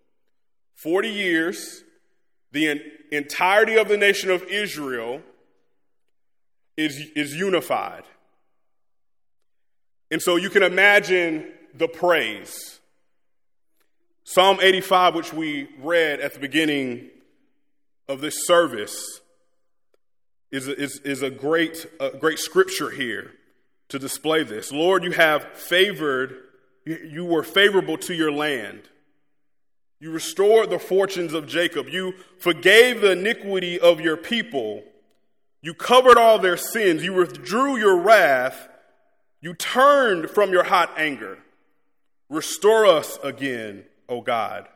40 0.83 1.09
years, 1.09 1.85
the 2.53 2.81
entirety 3.11 3.77
of 3.77 3.89
the 3.89 3.97
nation 3.97 4.31
of 4.31 4.43
Israel 4.45 5.23
is, 6.77 6.99
is 7.17 7.35
unified. 7.35 8.05
And 10.15 10.23
so 10.23 10.37
you 10.37 10.49
can 10.49 10.63
imagine 10.63 11.45
the 11.75 11.89
praise. 11.89 12.79
Psalm 14.23 14.59
85, 14.63 15.17
which 15.17 15.33
we 15.33 15.67
read 15.81 16.21
at 16.21 16.35
the 16.35 16.39
beginning 16.39 17.11
of 18.07 18.21
this 18.21 18.47
service, 18.47 19.21
is 20.53 20.69
is, 20.69 21.01
is 21.01 21.23
a, 21.23 21.31
great, 21.31 21.89
a 21.99 22.11
great 22.11 22.39
scripture 22.39 22.91
here 22.91 23.33
to 23.89 23.99
display 23.99 24.45
this. 24.45 24.71
Lord, 24.71 25.03
you 25.03 25.11
have 25.11 25.43
favored, 25.55 26.37
you 26.87 27.25
were 27.25 27.43
favorable 27.43 27.99
to 27.99 28.15
your 28.15 28.31
land. 28.31 28.83
You 29.99 30.13
restored 30.13 30.71
the 30.71 30.79
fortunes 30.79 31.35
of 31.35 31.49
Jacob. 31.49 31.89
You 31.89 32.15
forgave 32.39 33.01
the 33.01 33.11
iniquity 33.11 33.81
of 33.81 34.01
your 34.01 34.17
people. 34.17 34.85
You 35.61 35.75
covered 35.75 36.19
all 36.19 36.39
their 36.39 36.57
sins. 36.57 37.03
You 37.03 37.15
withdrew 37.15 37.79
your 37.79 37.99
wrath. 37.99 38.69
You 39.45 39.53
turned 39.53 40.31
from 40.31 40.53
your 40.53 40.65
hot 40.65 40.95
anger. 40.97 41.37
Restore 42.31 42.87
us 42.87 43.19
again, 43.23 43.85
O 44.09 44.23
God, 44.23 44.67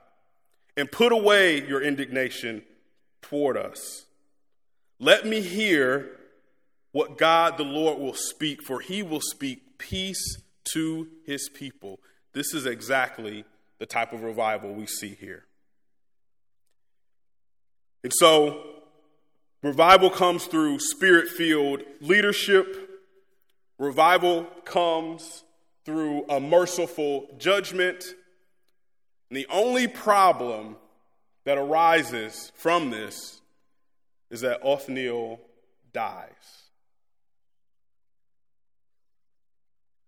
and 0.77 0.93
put 0.93 1.11
away 1.11 1.67
your 1.67 1.81
indignation 1.81 2.63
toward 3.23 3.57
us. 3.57 4.05
Let 5.01 5.25
me 5.25 5.41
hear 5.41 6.11
what 6.93 7.17
God 7.17 7.57
the 7.57 7.65
Lord 7.65 7.99
will 7.99 8.13
speak, 8.13 8.63
for 8.63 8.81
he 8.81 9.03
will 9.03 9.23
speak 9.23 9.79
peace 9.79 10.37
to 10.75 11.09
his 11.25 11.49
people. 11.49 11.99
This 12.35 12.53
is 12.53 12.67
exactly 12.67 13.47
the 13.79 13.87
type 13.87 14.13
of 14.13 14.23
revival 14.23 14.75
we 14.75 14.85
see 14.85 15.17
here. 15.19 15.47
And 18.05 18.13
so, 18.15 18.67
revival 19.63 20.11
comes 20.11 20.45
through 20.45 20.81
spirit 20.81 21.29
filled 21.29 21.85
leadership, 22.03 22.88
revival 23.79 24.45
comes 24.65 25.45
through 25.85 26.25
a 26.29 26.41
merciful 26.41 27.29
judgment. 27.39 28.05
And 29.31 29.37
the 29.37 29.47
only 29.49 29.89
problem 29.89 30.77
that 31.45 31.57
arises 31.57 32.53
from 32.55 32.91
this 32.91 33.41
is 34.31 34.43
that 34.43 34.63
Othniel 34.63 35.41
dies. 35.93 36.29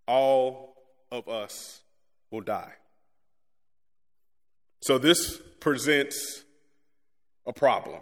All 0.07 0.77
of 1.11 1.29
us 1.29 1.81
will 2.31 2.41
die. 2.41 2.73
So 4.83 4.99
this 4.99 5.39
presents 5.61 6.45
a 7.47 7.53
problem. 7.53 8.01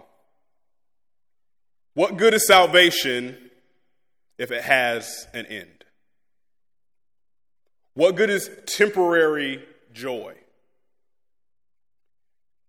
What 1.94 2.16
good 2.16 2.34
is 2.34 2.46
salvation 2.46 3.47
if 4.38 4.50
it 4.50 4.62
has 4.62 5.26
an 5.34 5.46
end? 5.46 5.84
What 7.94 8.14
good 8.14 8.30
is 8.30 8.48
temporary 8.66 9.64
joy? 9.92 10.34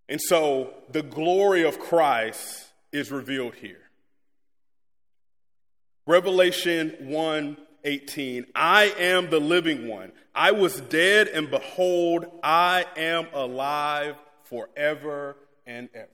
And 0.08 0.19
so 0.19 0.73
the 0.89 1.03
glory 1.03 1.63
of 1.63 1.79
Christ 1.79 2.65
is 2.91 3.12
revealed 3.12 3.53
here. 3.55 3.82
Revelation 6.08 6.95
1 7.01 7.58
18. 7.84 8.45
I 8.55 8.86
am 8.97 9.29
the 9.29 9.39
living 9.39 9.88
one. 9.88 10.12
I 10.36 10.51
was 10.51 10.82
dead, 10.82 11.27
and 11.27 11.49
behold, 11.49 12.25
I 12.43 12.86
am 12.97 13.27
alive 13.34 14.15
forever 14.43 15.38
and 15.65 15.89
ever. 15.93 16.10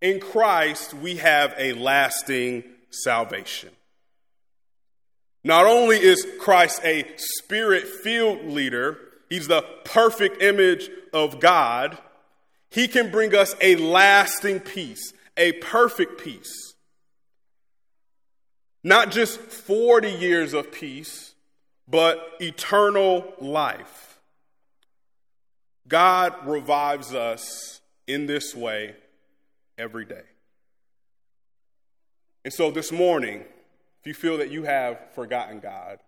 In 0.00 0.20
Christ, 0.20 0.92
we 0.94 1.16
have 1.16 1.54
a 1.56 1.72
lasting 1.72 2.64
salvation. 2.90 3.70
Not 5.44 5.66
only 5.66 5.98
is 5.98 6.26
Christ 6.40 6.80
a 6.82 7.06
spirit 7.16 7.86
filled 7.86 8.46
leader, 8.46 8.98
he's 9.28 9.46
the 9.46 9.62
perfect 9.84 10.42
image 10.42 10.88
of 11.12 11.38
God, 11.38 11.98
he 12.70 12.88
can 12.88 13.10
bring 13.10 13.34
us 13.34 13.54
a 13.60 13.76
lasting 13.76 14.60
peace, 14.60 15.12
a 15.36 15.52
perfect 15.52 16.24
peace. 16.24 16.74
Not 18.82 19.10
just 19.10 19.38
40 19.38 20.10
years 20.10 20.54
of 20.54 20.72
peace, 20.72 21.34
but 21.86 22.20
eternal 22.40 23.34
life. 23.38 24.18
God 25.86 26.34
revives 26.46 27.14
us 27.14 27.80
in 28.06 28.26
this 28.26 28.54
way 28.54 28.94
every 29.76 30.04
day. 30.04 30.22
And 32.44 32.52
so 32.52 32.70
this 32.70 32.90
morning, 32.90 33.44
if 34.04 34.08
you 34.08 34.14
feel 34.14 34.36
that 34.36 34.50
you 34.50 34.64
have 34.64 34.98
forgotten 35.14 35.60
God, 35.60 35.98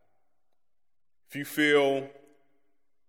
if 1.31 1.35
you 1.35 1.47
feel 1.47 2.07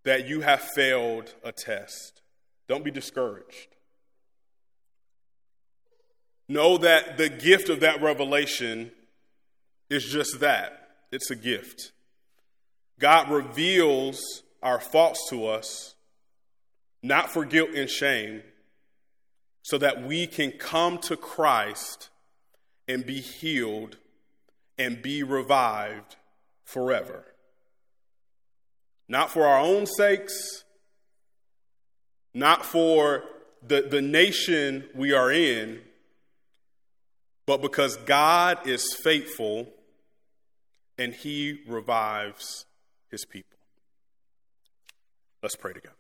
that 0.05 0.29
you 0.29 0.39
have 0.39 0.61
failed 0.61 1.33
a 1.43 1.51
test, 1.51 2.21
don't 2.69 2.85
be 2.85 2.91
discouraged. 2.91 3.75
Know 6.47 6.77
that 6.77 7.17
the 7.17 7.27
gift 7.27 7.67
of 7.67 7.81
that 7.81 8.01
revelation 8.01 8.91
is 9.89 10.05
just 10.05 10.39
that 10.39 10.87
it's 11.11 11.31
a 11.31 11.35
gift. 11.35 11.91
God 12.97 13.29
reveals 13.29 14.21
our 14.63 14.79
faults 14.79 15.27
to 15.31 15.47
us, 15.47 15.95
not 17.03 17.29
for 17.29 17.43
guilt 17.43 17.71
and 17.75 17.89
shame, 17.89 18.41
so 19.63 19.77
that 19.77 20.01
we 20.01 20.27
can 20.27 20.51
come 20.51 20.97
to 20.99 21.17
Christ 21.17 22.07
and 22.87 23.05
be 23.05 23.19
healed 23.19 23.97
and 24.77 25.01
be 25.01 25.23
revived 25.23 26.15
forever. 26.63 27.25
Not 29.07 29.31
for 29.31 29.45
our 29.45 29.59
own 29.59 29.85
sakes, 29.85 30.63
not 32.33 32.65
for 32.65 33.23
the, 33.65 33.81
the 33.81 34.01
nation 34.01 34.85
we 34.93 35.13
are 35.13 35.31
in, 35.31 35.81
but 37.45 37.61
because 37.61 37.95
God 37.97 38.67
is 38.67 38.93
faithful 38.93 39.69
and 40.97 41.13
he 41.13 41.61
revives 41.67 42.65
his 43.09 43.25
people. 43.25 43.57
Let's 45.41 45.55
pray 45.55 45.73
together. 45.73 45.96